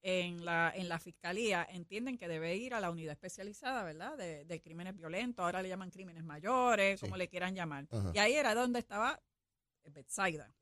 en 0.10 0.46
la, 0.46 0.72
en 0.74 0.88
la 0.88 1.00
fiscalía, 1.00 1.68
entienden 1.70 2.18
que 2.18 2.30
debe 2.30 2.56
ir 2.56 2.74
a 2.74 2.80
la 2.80 2.90
unidad 2.90 3.12
especializada, 3.12 3.84
¿verdad? 3.84 4.18
De, 4.18 4.46
de 4.46 4.62
crímenes 4.62 4.96
violentos, 4.96 5.44
ahora 5.44 5.62
le 5.62 5.68
llaman 5.68 5.92
crímenes 5.92 6.24
mayores, 6.24 7.00
Sí. 7.02 7.06
como 7.06 7.18
le 7.18 7.28
quieran 7.28 7.54
llamar. 7.54 7.88
Ajá. 7.92 8.12
Y 8.16 8.20
ahí 8.20 8.34
era 8.34 8.56
donde 8.56 8.80
estaba 8.80 9.22
Betsaida. 9.84 10.54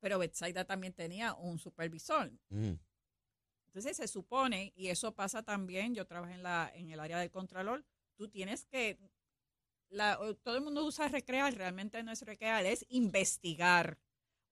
Pero 0.00 0.18
Betsaida 0.18 0.64
también 0.64 0.92
tenía 0.92 1.34
un 1.34 1.58
supervisor. 1.60 2.32
Mm. 2.48 2.72
Entonces 3.66 3.96
se 3.96 4.08
supone, 4.08 4.72
y 4.74 4.88
eso 4.88 5.14
pasa 5.14 5.44
también, 5.44 5.94
yo 5.94 6.04
trabajé 6.06 6.34
en, 6.34 6.42
la, 6.42 6.70
en 6.74 6.90
el 6.90 6.98
área 6.98 7.18
del 7.18 7.30
Contralor, 7.30 7.84
tú 8.16 8.28
tienes 8.28 8.64
que, 8.66 8.98
la, 9.88 10.18
todo 10.42 10.56
el 10.56 10.62
mundo 10.62 10.84
usa 10.84 11.06
recrear, 11.08 11.54
realmente 11.54 12.02
no 12.02 12.10
es 12.10 12.22
recrear, 12.22 12.64
es 12.66 12.84
investigar. 12.88 13.98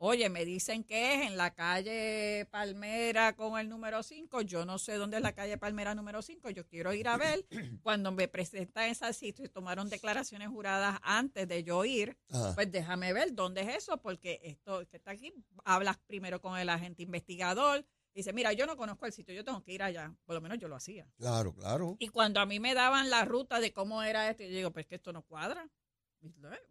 Oye, 0.06 0.28
me 0.28 0.44
dicen 0.44 0.84
que 0.84 1.14
es 1.14 1.26
en 1.28 1.38
la 1.38 1.54
calle 1.54 2.46
Palmera 2.50 3.34
con 3.34 3.58
el 3.58 3.70
número 3.70 4.02
5, 4.02 4.42
yo 4.42 4.66
no 4.66 4.78
sé 4.78 4.96
dónde 4.96 5.16
es 5.16 5.22
la 5.22 5.32
calle 5.32 5.56
Palmera 5.56 5.94
número 5.94 6.20
5, 6.20 6.50
yo 6.50 6.66
quiero 6.66 6.92
ir 6.92 7.08
a 7.08 7.16
ver. 7.16 7.46
Cuando 7.82 8.12
me 8.12 8.28
presentan 8.28 8.90
ese 8.90 9.10
sitio 9.14 9.46
y 9.46 9.48
tomaron 9.48 9.88
declaraciones 9.88 10.48
juradas 10.48 10.98
antes 11.02 11.48
de 11.48 11.64
yo 11.64 11.86
ir, 11.86 12.18
Ajá. 12.28 12.54
pues 12.54 12.70
déjame 12.70 13.14
ver 13.14 13.32
dónde 13.32 13.62
es 13.62 13.76
eso, 13.76 13.96
porque 13.96 14.40
esto 14.44 14.86
que 14.90 14.98
está 14.98 15.12
aquí, 15.12 15.32
hablas 15.64 15.96
primero 16.06 16.38
con 16.38 16.58
el 16.58 16.68
agente 16.68 17.02
investigador, 17.02 17.82
dice, 18.12 18.34
mira, 18.34 18.52
yo 18.52 18.66
no 18.66 18.76
conozco 18.76 19.06
el 19.06 19.12
sitio, 19.14 19.34
yo 19.34 19.42
tengo 19.42 19.62
que 19.62 19.72
ir 19.72 19.82
allá, 19.82 20.14
por 20.26 20.34
lo 20.34 20.42
menos 20.42 20.58
yo 20.58 20.68
lo 20.68 20.76
hacía. 20.76 21.08
Claro, 21.16 21.54
claro. 21.54 21.96
Y 21.98 22.08
cuando 22.08 22.40
a 22.40 22.44
mí 22.46 22.60
me 22.60 22.74
daban 22.74 23.08
la 23.08 23.24
ruta 23.24 23.58
de 23.58 23.72
cómo 23.72 24.02
era 24.02 24.28
esto, 24.28 24.42
yo 24.42 24.50
digo, 24.50 24.70
pues 24.70 24.84
que 24.86 24.96
esto 24.96 25.14
no 25.14 25.22
cuadra. 25.22 25.66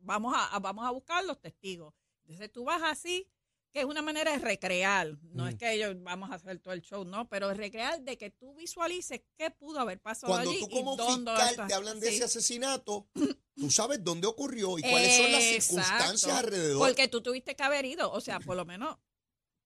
Vamos 0.01 0.35
a, 0.37 0.55
a- 0.55 0.59
vamos 0.59 0.85
a 0.85 0.91
buscar 0.91 1.25
los 1.25 1.41
testigos. 1.41 1.95
Entonces 2.23 2.51
tú 2.51 2.63
vas 2.63 2.81
así, 2.83 3.27
que 3.71 3.79
es 3.79 3.85
una 3.85 4.01
manera 4.03 4.31
de 4.31 4.37
recrear, 4.37 5.17
no 5.23 5.45
Mm. 5.45 5.47
es 5.47 5.55
que 5.55 5.73
ellos 5.73 5.95
vamos 6.03 6.29
a 6.31 6.35
hacer 6.35 6.59
todo 6.59 6.73
el 6.75 6.81
show, 6.81 7.03
no, 7.05 7.27
pero 7.27 7.49
es 7.49 7.57
recrear 7.57 8.01
de 8.01 8.17
que 8.17 8.29
tú 8.29 8.53
visualices 8.53 9.21
qué 9.35 9.49
pudo 9.49 9.79
haber 9.79 9.99
pasado 9.99 10.31
Cuando 10.31 10.51
allí 10.51 10.59
tú 10.59 10.67
y 10.67 10.69
como 10.69 10.95
dónde 10.95 11.31
fiscal 11.31 11.67
te 11.67 11.73
hablan 11.73 11.99
de 11.99 12.09
Sí. 12.09 12.15
ese 12.15 12.23
asesinato, 12.25 13.07
tú 13.55 13.71
sabes 13.71 14.03
dónde 14.03 14.27
ocurrió 14.27 14.77
y 14.77 14.81
cuáles 14.83 15.17
son 15.17 15.31
las 15.31 15.41
Exacto. 15.43 15.63
circunstancias 15.83 16.31
alrededor. 16.37 16.87
Porque 16.87 17.07
tú 17.07 17.21
tuviste 17.21 17.55
que 17.55 17.63
haber 17.63 17.85
ido, 17.85 18.11
o 18.11 18.21
sea, 18.21 18.39
por 18.39 18.55
lo 18.55 18.63
menos 18.65 18.95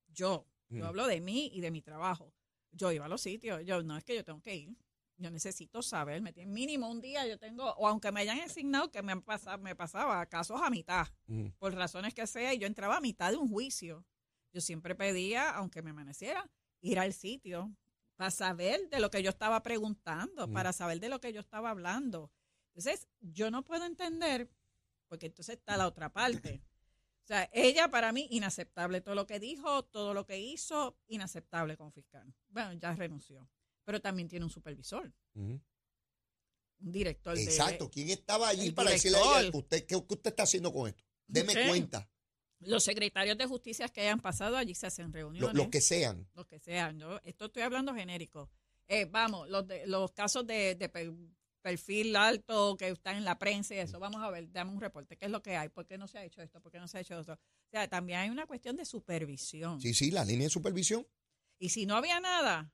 yo, 0.08 0.48
yo 0.70 0.84
Mm. 0.86 0.88
hablo 0.88 1.06
de 1.08 1.20
mí 1.22 1.52
y 1.54 1.60
de 1.62 1.72
mi 1.72 1.82
trabajo. 1.82 2.34
Yo 2.72 2.91
iba 2.91 3.06
a 3.06 3.10
los 3.10 3.22
sitios, 3.22 3.62
yo 3.65 3.84
no 3.84 3.98
es 3.98 4.04
que 4.04 4.15
yo 4.15 4.24
tengo 4.24 4.41
que 4.41 4.56
ir. 4.56 4.78
Yo 5.20 5.32
necesito 5.32 5.82
saber, 5.82 6.22
me 6.22 6.32
tienen 6.32 6.54
mínimo 6.54 6.90
un 6.90 7.02
día 7.02 7.26
yo 7.26 7.40
tengo, 7.40 7.66
o 7.74 7.88
aunque 7.88 8.12
me 8.12 8.22
hayan 8.22 8.40
asignado 8.40 8.92
que 8.92 9.02
me 9.02 9.12
han 9.12 9.22
pasado, 9.24 9.58
me 9.58 9.76
pasaba 9.76 10.24
casos 10.28 10.62
a 10.62 10.70
mitad, 10.70 11.08
Mm. 11.26 11.48
por 11.58 11.74
razones 11.74 12.14
que 12.14 12.28
sea, 12.28 12.54
y 12.54 12.60
yo 12.60 12.68
entraba 12.68 12.98
a 12.98 13.02
mitad 13.02 13.32
de 13.32 13.38
un 13.38 13.50
juicio. 13.50 14.06
Yo 14.54 14.62
siempre 14.62 14.94
pedía, 14.96 15.50
aunque 15.52 15.82
me 15.82 15.90
amaneciera, 15.90 16.48
ir 16.82 17.00
al 17.00 17.14
sitio 17.14 17.76
para 18.16 18.30
saber 18.32 18.90
de 18.90 19.00
lo 19.00 19.10
que 19.10 19.22
yo 19.24 19.30
estaba 19.32 19.62
preguntando, 19.64 20.48
Mm. 20.48 20.54
para 20.54 20.72
saber 20.72 21.00
de 21.00 21.10
lo 21.10 21.20
que 21.20 21.34
yo 21.34 21.40
estaba 21.40 21.72
hablando. 21.72 22.32
Entonces, 22.76 23.08
yo 23.20 23.50
no 23.50 23.64
puedo 23.64 23.86
entender, 23.86 24.50
porque 25.08 25.26
entonces 25.26 25.56
está 25.58 25.78
la 25.78 25.88
otra 25.88 26.14
parte. 26.14 26.62
O 27.24 27.28
sea, 27.28 27.50
ella 27.52 27.90
para 27.90 28.12
mí 28.12 28.28
inaceptable. 28.32 29.02
Todo 29.02 29.16
lo 29.16 29.26
que 29.28 29.40
dijo, 29.40 29.84
todo 29.84 30.14
lo 30.14 30.26
que 30.26 30.38
hizo, 30.40 30.96
inaceptable 31.08 31.76
con 31.76 31.92
fiscal. 31.92 32.32
Bueno, 32.50 32.74
ya 32.74 32.94
renunció. 32.94 33.50
Pero 33.88 34.02
también 34.02 34.28
tiene 34.28 34.43
un 34.43 34.52
supervisor, 34.52 35.13
Mm. 35.34 35.56
un 36.80 36.91
director 36.91 37.36
de... 37.38 37.43
Exacto. 37.43 37.89
¿Quién 37.89 38.10
estaba 38.10 38.50
allí 38.50 38.71
para 38.71 38.91
decirle 38.91 39.17
a 39.17 39.39
ella, 39.39 39.50
usted, 39.54 39.86
¿qué, 39.86 39.95
qué 40.06 40.13
usted 40.13 40.30
está 40.32 40.43
haciendo 40.43 40.73
con 40.73 40.89
esto? 40.89 41.04
Deme 41.26 41.54
Sí. 41.54 41.60
cuenta. 41.69 42.10
Los 42.60 42.84
secretarios 42.84 43.38
de 43.38 43.45
justicia 43.45 43.88
que 43.88 44.02
hayan 44.02 44.19
pasado 44.19 44.58
allí 44.58 44.76
se 44.76 44.88
hacen 44.88 45.13
reuniones. 45.13 45.54
Los 45.56 45.69
que 45.69 45.80
sean. 45.80 46.28
los 46.34 46.45
que 46.47 46.60
sean. 46.60 47.00
Yo, 47.00 47.19
esto 47.23 47.45
estoy 47.45 47.62
hablando 47.63 47.93
genérico. 47.93 48.50
Eh, 48.89 49.06
vamos, 49.06 49.47
los, 49.50 49.65
de, 49.67 49.88
los 49.88 50.12
casos 50.12 50.45
de, 50.45 50.76
de 50.76 50.89
per- 50.89 51.13
perfil 51.62 52.15
alto 52.17 52.76
que 52.78 52.89
están 52.89 53.15
en 53.15 53.23
la 53.26 53.38
prensa 53.39 53.73
y 53.76 53.78
eso, 53.80 54.00
vamos 54.00 54.21
a 54.21 54.30
ver, 54.32 54.52
dame 54.52 54.71
un 54.71 54.82
reporte, 54.82 55.17
¿qué 55.17 55.26
es 55.26 55.32
lo 55.32 55.41
que 55.41 55.56
hay? 55.56 55.69
¿Por 55.69 55.86
qué 55.86 55.97
no 55.97 56.08
se 56.08 56.17
ha 56.17 56.26
hecho 56.26 56.41
esto? 56.41 56.60
¿Por 56.62 56.71
qué 56.71 56.80
no 56.80 56.88
se 56.88 56.97
ha 56.97 57.02
hecho 57.02 57.17
esto? 57.19 57.34
O 57.34 57.69
sea, 57.71 57.88
también 57.88 58.19
hay 58.19 58.30
una 58.30 58.45
cuestión 58.47 58.76
de 58.76 58.86
supervisión. 58.86 59.80
Sí, 59.82 59.93
sí, 59.93 60.12
la 60.12 60.26
línea 60.26 60.45
de 60.45 60.50
supervisión. 60.52 61.08
Y 61.60 61.69
si 61.69 61.86
no 61.86 61.95
había 61.95 62.19
nada, 62.19 62.71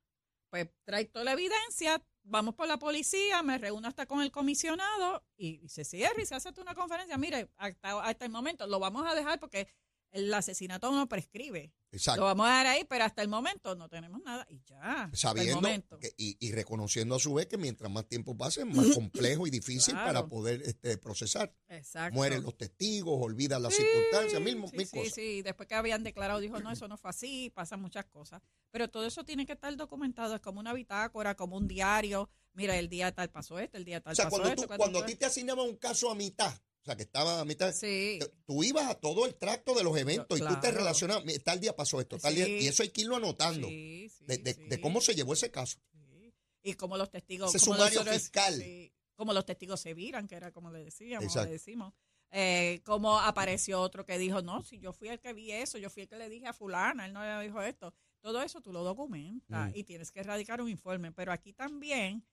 pues 0.53 0.69
trae 0.83 1.05
toda 1.05 1.25
la 1.25 1.31
evidencia, 1.31 1.99
vamos 2.21 2.53
por 2.53 2.67
la 2.67 2.77
policía, 2.77 3.41
me 3.41 3.57
reúno 3.57 3.87
hasta 3.87 4.05
con 4.05 4.21
el 4.21 4.31
comisionado 4.31 5.25
y, 5.35 5.59
y 5.65 5.69
se 5.69 5.83
cierra 5.83 6.21
y 6.21 6.27
se 6.27 6.35
hace 6.35 6.49
una 6.61 6.75
conferencia. 6.75 7.17
Mire, 7.17 7.49
hasta, 7.57 8.03
hasta 8.03 8.25
el 8.25 8.31
momento 8.31 8.67
lo 8.67 8.79
vamos 8.79 9.03
a 9.11 9.15
dejar 9.15 9.39
porque 9.39 9.67
el 10.11 10.31
asesinato 10.31 10.91
no 10.91 11.09
prescribe. 11.09 11.73
Lo 12.17 12.23
vamos 12.23 12.45
a 12.47 12.49
dejar 12.49 12.67
ahí, 12.67 12.85
pero 12.89 13.05
hasta 13.05 13.21
el 13.21 13.27
momento 13.27 13.75
no 13.75 13.87
tenemos 13.89 14.21
nada 14.23 14.45
y 14.49 14.61
ya. 14.65 15.09
Sabiendo 15.13 15.61
que- 15.99 16.13
y, 16.17 16.37
y 16.39 16.51
reconociendo 16.51 17.15
a 17.15 17.19
su 17.19 17.33
vez 17.33 17.45
que 17.47 17.57
mientras 17.57 17.91
más 17.91 18.07
tiempo 18.07 18.35
pase, 18.35 18.65
más 18.65 18.85
complejo 19.11 19.45
y 19.47 19.49
difícil 19.49 19.93
Claro. 19.93 20.07
para 20.07 20.27
poder 20.27 20.61
este, 20.63 20.97
procesar. 20.97 21.53
Exacto. 21.69 22.15
Mueren 22.15 22.41
los 22.43 22.57
testigos, 22.57 23.17
olvidan 23.21 23.61
las 23.61 23.73
Sí, 23.75 23.83
circunstancias, 23.83 24.41
mil, 24.41 24.55
sí, 24.69 24.77
mil 24.77 24.87
sí, 24.87 24.97
cosas. 24.97 25.13
sí. 25.13 25.41
Después 25.43 25.67
que 25.67 25.75
habían 25.75 26.03
declarado, 26.03 26.39
dijo, 26.39 26.59
no, 26.59 26.71
eso 26.71 26.87
no 26.87 26.97
fue 26.97 27.09
así, 27.11 27.51
pasan 27.53 27.81
muchas 27.81 28.05
cosas. 28.05 28.41
Pero 28.71 28.89
todo 28.89 29.05
eso 29.05 29.23
tiene 29.23 29.45
que 29.45 29.53
estar 29.53 29.75
documentado, 29.77 30.35
es 30.35 30.41
como 30.41 30.59
una 30.59 30.73
bitácora, 30.73 31.35
como 31.35 31.57
un 31.57 31.67
diario. 31.67 32.29
Mira, 32.53 32.77
el 32.77 32.87
día 32.89 33.11
tal 33.11 33.29
pasó 33.29 33.57
esto, 33.59 33.77
el 33.77 33.85
día 33.85 33.99
tal 34.01 34.13
O 34.13 34.15
sea, 34.15 34.25
pasó 34.25 34.37
cuando, 34.37 34.49
esto. 34.49 34.61
tú, 34.67 34.77
cuando 34.77 34.99
a 34.99 35.01
pasó 35.01 35.11
ti 35.13 35.19
te 35.19 35.25
asignaban 35.25 35.67
un 35.67 35.75
caso 35.77 36.09
a 36.11 36.15
mitad, 36.15 36.53
o 36.83 36.85
sea, 36.85 36.95
que 36.97 37.03
estaba 37.03 37.39
a 37.39 37.45
mitad, 37.45 37.71
Sí. 37.73 38.19
tú 38.45 38.61
ibas 38.63 38.89
a 38.89 38.95
todo 38.95 39.25
el 39.25 39.35
tracto 39.35 39.73
de 39.73 39.83
los 39.85 39.97
eventos 39.97 40.37
y 40.37 40.41
tú 40.43 40.59
te 40.59 40.71
"Mira, 40.73 41.39
tal 41.43 41.59
día 41.61 41.73
pasó 41.75 42.01
esto, 42.01 42.17
tal 42.19 42.35
día, 42.35 42.45
Sí. 42.45 42.57
y 42.61 42.67
eso 42.67 42.83
hay 42.83 42.89
que 42.89 43.01
irlo 43.01 43.15
anotando, 43.15 43.67
Sí, 43.69 44.09
sí, 44.09 44.25
de, 44.25 44.37
de- 44.37 44.81
cómo 44.81 44.99
se 44.99 45.15
llevó 45.15 45.31
ese 45.33 45.49
caso. 45.49 45.79
sí. 45.93 46.33
Y 46.61 46.73
como 46.75 46.97
los 46.97 47.09
testigos. 47.09 47.53
Ese 47.55 47.63
como 47.65 47.75
sumario 47.77 47.99
nosotros- 47.99 48.21
fiscal. 48.21 48.53
sí, 48.55 48.91
como 49.15 49.31
los 49.33 49.45
testigos 49.45 49.79
se 49.79 49.93
viran, 49.93 50.27
que 50.27 50.35
era 50.35 50.51
como 50.51 50.71
le 50.71 50.83
decíamos, 50.83 51.25
Exacto. 51.25 51.45
le 51.47 51.51
decimos. 51.53 51.93
Eh, 52.31 52.81
como 52.83 53.19
apareció 53.19 53.79
otro 53.79 54.05
que 54.05 54.17
dijo, 54.17 54.41
no, 54.41 54.63
si 54.63 54.79
yo 54.79 54.91
fui 54.91 55.07
el 55.07 55.19
que 55.19 55.33
vi 55.33 55.51
eso, 55.51 55.77
yo 55.77 55.89
fui 55.89 56.01
el 56.03 56.09
que 56.09 56.17
le 56.17 56.27
dije 56.29 56.47
a 56.47 56.53
fulana, 56.53 57.05
él 57.05 57.13
no 57.13 57.21
le 57.23 57.43
dijo 57.45 57.61
esto. 57.61 57.93
Todo 58.21 58.41
eso 58.41 58.59
tú 58.59 58.73
lo 58.73 58.83
documentas 58.83 59.71
Mm. 59.71 59.75
y 59.77 59.83
tienes 59.83 60.11
que 60.11 60.19
erradicar 60.21 60.59
un 60.61 60.69
informe. 60.69 61.11
Pero 61.11 61.31
aquí 61.31 61.53
también, 61.53 62.25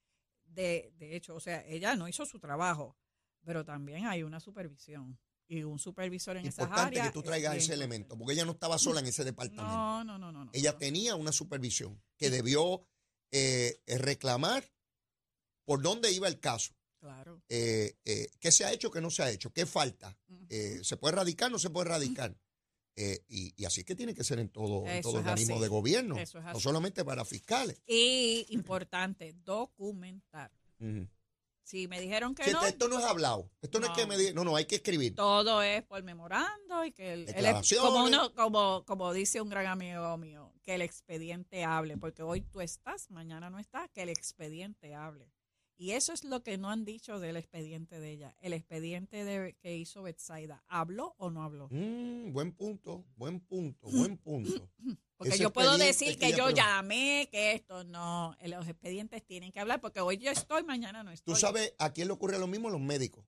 de, 0.44 0.92
de 0.96 1.14
hecho, 1.16 1.34
o 1.34 1.40
sea, 1.40 1.64
ella 1.66 1.94
no 1.96 2.08
hizo 2.08 2.24
su 2.26 2.38
trabajo, 2.40 2.96
pero 3.44 3.64
también 3.64 4.06
hay 4.06 4.22
una 4.22 4.40
supervisión. 4.40 5.18
y 5.48 5.64
un 5.64 5.80
supervisor 5.80 6.36
en 6.36 6.46
esas 6.46 6.66
Importante 6.66 7.00
áreas. 7.00 7.06
que 7.08 7.12
tú 7.12 7.18
es 7.20 7.24
traigas 7.26 7.56
ese 7.56 7.74
elemento, 7.74 8.16
porque 8.16 8.34
ella 8.34 8.44
no 8.44 8.52
estaba 8.52 8.78
sola 8.78 9.00
en 9.00 9.06
ese 9.06 9.24
departamento. 9.24 9.64
No, 9.64 10.04
no, 10.04 10.16
no, 10.16 10.30
no. 10.30 10.44
no, 10.44 10.50
ella 10.54 10.70
no. 10.72 10.78
tenía 10.78 11.16
una 11.16 11.32
supervisión 11.32 12.00
que 12.16 12.30
debió 12.30 12.86
eh, 13.32 13.80
reclamar 13.88 14.62
por 15.64 15.82
dónde 15.82 16.12
iba 16.12 16.28
el 16.28 16.38
caso, 16.38 16.72
Claro. 17.00 17.42
eh, 17.48 17.96
eh, 18.04 18.30
qué 18.38 18.52
se 18.52 18.64
ha 18.64 18.72
hecho, 18.72 18.92
qué 18.92 19.00
no 19.00 19.10
se 19.10 19.24
ha 19.24 19.30
hecho, 19.30 19.52
qué 19.52 19.66
falta, 19.66 20.16
se 20.82 20.96
puede 20.96 21.14
erradicar, 21.14 21.50
no 21.50 21.58
se 21.58 21.70
puede 21.70 21.86
erradicar. 21.86 22.36
Y, 23.28 23.54
y 23.56 23.64
así 23.64 23.82
que 23.82 23.96
tiene 23.96 24.14
que 24.14 24.22
ser 24.22 24.38
en 24.38 24.50
todo, 24.50 24.86
en 24.86 25.00
todo 25.02 25.18
es 25.18 25.26
organismo 25.26 25.54
así. 25.54 25.62
de 25.62 25.68
gobierno, 25.68 26.16
Eso 26.18 26.38
es 26.38 26.44
no 26.44 26.50
así. 26.50 26.60
solamente 26.60 27.04
para 27.04 27.24
fiscales. 27.24 27.82
Y 27.86 28.46
importante, 28.50 29.32
documentar. 29.42 30.52
Si 31.70 31.86
me 31.86 32.00
dijeron 32.00 32.34
que 32.34 32.42
Sí, 32.42 32.50
no, 32.52 32.66
esto 32.66 32.88
no 32.88 32.98
es 32.98 33.04
hablado, 33.04 33.48
esto 33.62 33.78
no, 33.78 33.86
es 33.86 33.92
que 33.92 34.04
me 34.04 34.18
digan, 34.18 34.34
no, 34.34 34.42
no, 34.42 34.56
hay 34.56 34.64
que 34.64 34.74
escribir. 34.74 35.14
todo 35.14 35.62
es 35.62 35.84
por 35.84 36.02
memorando 36.02 36.84
y 36.84 36.90
que 36.90 37.12
el, 37.12 37.28
el- 37.28 37.46
como 37.80 38.04
uno 38.06 38.34
como 38.34 38.84
como 38.84 39.12
dice 39.12 39.40
un 39.40 39.48
gran 39.50 39.66
amigo 39.66 40.16
mío 40.16 40.52
que 40.64 40.74
el 40.74 40.82
expediente 40.82 41.62
hable 41.62 41.96
porque 41.96 42.24
hoy 42.24 42.40
tú 42.40 42.60
estás 42.60 43.08
mañana 43.12 43.50
no 43.50 43.60
estás 43.60 43.88
que 43.90 44.02
el 44.02 44.08
expediente 44.08 44.96
hable. 44.96 45.30
Y 45.76 45.92
eso 45.92 46.12
es 46.12 46.24
lo 46.24 46.42
que 46.42 46.58
no 46.58 46.70
han 46.70 46.84
dicho 46.84 47.20
del 47.20 47.36
expediente 47.36 48.00
de 48.00 48.10
ella. 48.10 48.36
El 48.40 48.52
expediente 48.52 49.24
de, 49.24 49.54
que 49.62 49.76
hizo 49.76 50.02
Betsaida 50.02 50.64
habló 50.66 51.14
o 51.18 51.30
no 51.30 51.44
habló 51.44 51.68
Mm, 51.70 52.32
buen 52.32 52.50
punto, 52.52 53.04
buen 53.16 53.38
punto, 53.38 53.86
buen 53.88 54.18
punto. 54.18 54.68
porque 55.20 55.36
yo 55.36 55.52
puedo 55.52 55.76
decir 55.76 56.18
que 56.18 56.32
yo 56.32 56.48
llamé 56.48 57.28
que 57.30 57.52
esto 57.52 57.84
no 57.84 58.34
los 58.46 58.66
expedientes 58.66 59.22
tienen 59.22 59.52
que 59.52 59.60
hablar 59.60 59.78
porque 59.78 60.00
hoy 60.00 60.16
yo 60.16 60.30
estoy 60.30 60.64
mañana 60.64 61.02
no 61.02 61.10
estoy 61.12 61.34
Tú 61.34 61.38
sabes, 61.38 61.74
a 61.78 61.92
quién 61.92 62.08
le 62.08 62.14
ocurre 62.14 62.38
lo 62.38 62.46
mismo 62.46 62.70
los 62.70 62.80
médicos. 62.80 63.26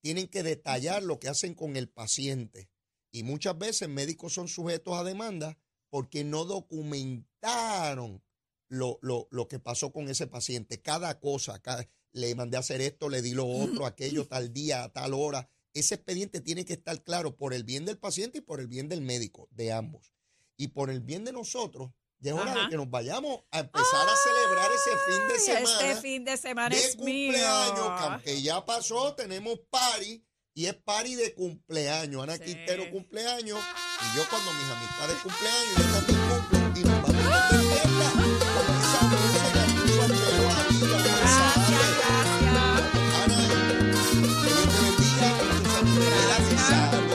Tienen 0.00 0.26
que 0.28 0.42
detallar 0.42 1.02
lo 1.02 1.20
que 1.20 1.28
hacen 1.28 1.54
con 1.54 1.76
el 1.76 1.90
paciente. 1.90 2.70
Y 3.10 3.24
muchas 3.24 3.58
veces 3.58 3.90
médicos 3.90 4.32
son 4.32 4.48
sujetos 4.48 4.94
a 4.94 5.04
demanda 5.04 5.58
porque 5.90 6.24
no 6.24 6.46
documentaron 6.46 8.22
lo, 8.70 8.98
lo, 9.02 9.28
lo 9.30 9.48
que 9.48 9.58
pasó 9.58 9.92
con 9.92 10.08
ese 10.08 10.26
paciente. 10.28 10.80
Cada 10.80 11.20
cosa, 11.20 11.58
cada- 11.60 11.86
le 12.12 12.34
mandé 12.34 12.56
a 12.56 12.60
hacer 12.60 12.80
esto, 12.80 13.10
le 13.10 13.20
di 13.20 13.32
lo 13.34 13.46
otro, 13.46 13.84
aquello, 13.86 14.26
tal 14.26 14.50
día, 14.54 14.84
a 14.84 14.92
tal 14.94 15.12
hora. 15.12 15.50
Ese 15.74 15.96
expediente 15.96 16.40
tiene 16.40 16.64
que 16.64 16.72
estar 16.72 17.04
claro 17.04 17.36
por 17.36 17.52
el 17.52 17.64
bien 17.64 17.84
del 17.84 17.98
paciente 17.98 18.38
y 18.38 18.40
por 18.40 18.60
el 18.60 18.66
bien 18.66 18.88
del 18.88 19.02
médico, 19.02 19.46
de 19.50 19.72
ambos. 19.72 20.14
Y 20.58 20.68
por 20.68 20.90
el 20.90 21.00
bien 21.00 21.24
de 21.24 21.32
nosotros, 21.32 21.90
ya 22.18 22.32
es 22.32 22.38
hora 22.40 22.52
de 22.52 22.68
que 22.68 22.76
nos 22.76 22.90
vayamos 22.90 23.42
a 23.52 23.60
empezar 23.60 24.08
a 24.08 24.16
celebrar 24.16 24.68
ese 24.72 24.90
fin 25.06 25.28
de 25.28 25.34
Ay, 25.34 25.40
semana 25.40 25.88
este 25.88 26.00
fin 26.02 26.24
de 26.24 26.36
semana 26.36 26.68
de 26.74 26.84
es 26.84 26.98
mío 26.98 27.32
cumpleaños, 27.32 28.00
que 28.00 28.04
aunque 28.04 28.42
ya 28.42 28.64
pasó, 28.64 29.14
tenemos 29.14 29.60
party 29.70 30.24
y 30.54 30.66
es 30.66 30.74
party 30.74 31.14
de 31.14 31.32
cumpleaños. 31.34 32.20
Ana 32.24 32.36
Sí. 32.36 32.42
Quintero 32.42 32.90
cumpleaños 32.90 33.60
y 33.60 34.16
yo 34.16 34.28
cuando 34.28 34.52
mis 34.52 34.64
amistades 34.64 35.16
cumpleaños, 35.22 35.76
yo 35.76 35.84
también 35.94 36.18
cumplo 36.28 36.58
y 36.74 36.82
nos 36.84 37.02
vamos 37.02 37.24
a 37.24 37.52
de 37.52 37.58
fiesta 37.62 38.08
con 38.52 38.66
esa 38.82 39.00
música 39.06 39.50
que 39.54 39.62
puso 39.78 40.02
Achero 40.02 40.44
ahí, 40.50 40.74
ya 40.80 40.86
usted 40.96 41.14
gracias 41.20 41.54
Ana, 42.58 43.38
que 44.42 44.48
Dios 44.48 44.66
te 44.66 44.78
bendiga, 44.82 45.26
que 46.98 47.07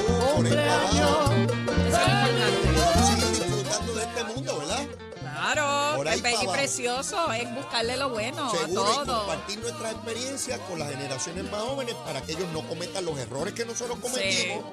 abajo. 6.21 6.51
precioso, 6.53 7.31
es 7.33 7.55
buscarle 7.55 7.97
lo 7.97 8.09
bueno 8.09 8.49
Seguro, 8.51 8.85
a 8.85 8.91
y 8.91 8.95
todo. 9.05 9.17
compartir 9.19 9.59
nuestras 9.59 9.91
experiencias 9.93 10.59
con 10.61 10.79
las 10.79 10.89
generaciones 10.91 11.51
más 11.51 11.61
jóvenes 11.61 11.95
para 12.05 12.21
que 12.21 12.33
ellos 12.33 12.47
no 12.53 12.61
cometan 12.67 13.05
los 13.05 13.17
errores 13.17 13.53
que 13.53 13.65
nosotros 13.65 13.97
cometimos 13.99 14.63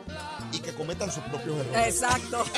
y 0.52 0.60
que 0.60 0.74
cometan 0.74 1.10
sus 1.12 1.22
propios 1.24 1.58
errores. 1.58 1.94
Exacto. 1.94 2.44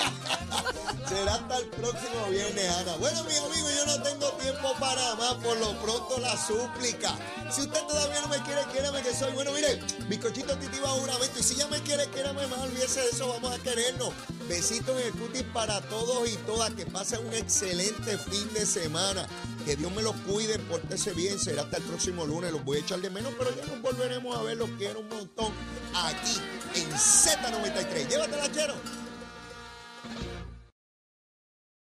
Será 1.09 1.35
hasta 1.35 1.59
el 1.59 1.67
próximo 1.69 2.29
viernes, 2.31 2.71
Ana. 2.71 2.97
Bueno, 2.97 3.25
mis 3.25 3.39
amigos, 3.39 3.75
yo 3.75 3.87
no 3.87 4.03
tengo 4.03 4.29
tiempo 4.33 4.75
para 4.79 5.15
más. 5.17 5.35
Por 5.35 5.59
lo 5.59 5.73
pronto, 5.81 6.19
la 6.21 6.37
súplica. 6.37 7.17
Si 7.51 7.63
usted 7.63 7.81
todavía 7.87 8.21
no 8.21 8.29
me 8.29 8.43
quiere, 8.43 8.63
quiérame 8.73 9.03
que 9.03 9.15
soy. 9.15 9.33
Bueno, 9.33 9.53
mire, 9.53 9.81
bizcochito 10.09 10.57
titi 10.59 10.79
va 10.79 10.91
a 10.91 10.93
juramento. 10.93 11.39
Y 11.39 11.43
si 11.43 11.57
ya 11.57 11.67
me 11.69 11.81
quiere, 11.81 12.07
quiérame 12.09 12.47
más. 12.47 12.61
Olvídese 12.61 13.01
de 13.01 13.11
eso, 13.11 13.29
vamos 13.29 13.53
a 13.53 13.63
querernos. 13.63 14.11
Besitos 14.49 15.01
en 15.01 15.07
el 15.07 15.13
cutis 15.13 15.43
para 15.53 15.81
todos 15.83 16.29
y 16.29 16.37
todas. 16.39 16.71
Que 16.75 16.87
pasen 16.87 17.27
un 17.27 17.35
excelente 17.35 18.17
fin 18.19 18.53
de 18.55 18.65
semana. 18.65 19.27
Que 19.67 19.77
Dios 19.77 19.93
me 19.93 20.03
los 20.03 20.15
cuide, 20.27 20.59
pórtese 20.61 21.13
bien. 21.13 21.39
Será 21.39 21.63
hasta 21.63 21.79
el 21.79 21.83
próximo 21.83 22.25
lunes. 22.27 22.53
Los 22.53 22.65
voy 22.65 22.79
a 22.79 22.81
echar 22.81 23.01
de 23.01 23.11
menos, 23.11 23.33
pero 23.37 23.55
ya 23.55 23.67
nos 23.67 23.83
volveremos 23.83 24.37
a 24.37 24.43
ver. 24.43 24.57
Los 24.57 24.71
quiero 24.79 25.01
un 25.01 25.09
montón 25.09 25.53
aquí 25.95 26.41
en 26.77 26.91
Z93. 26.91 28.09
Llévatela, 28.09 28.49
quiero. 28.51 29.02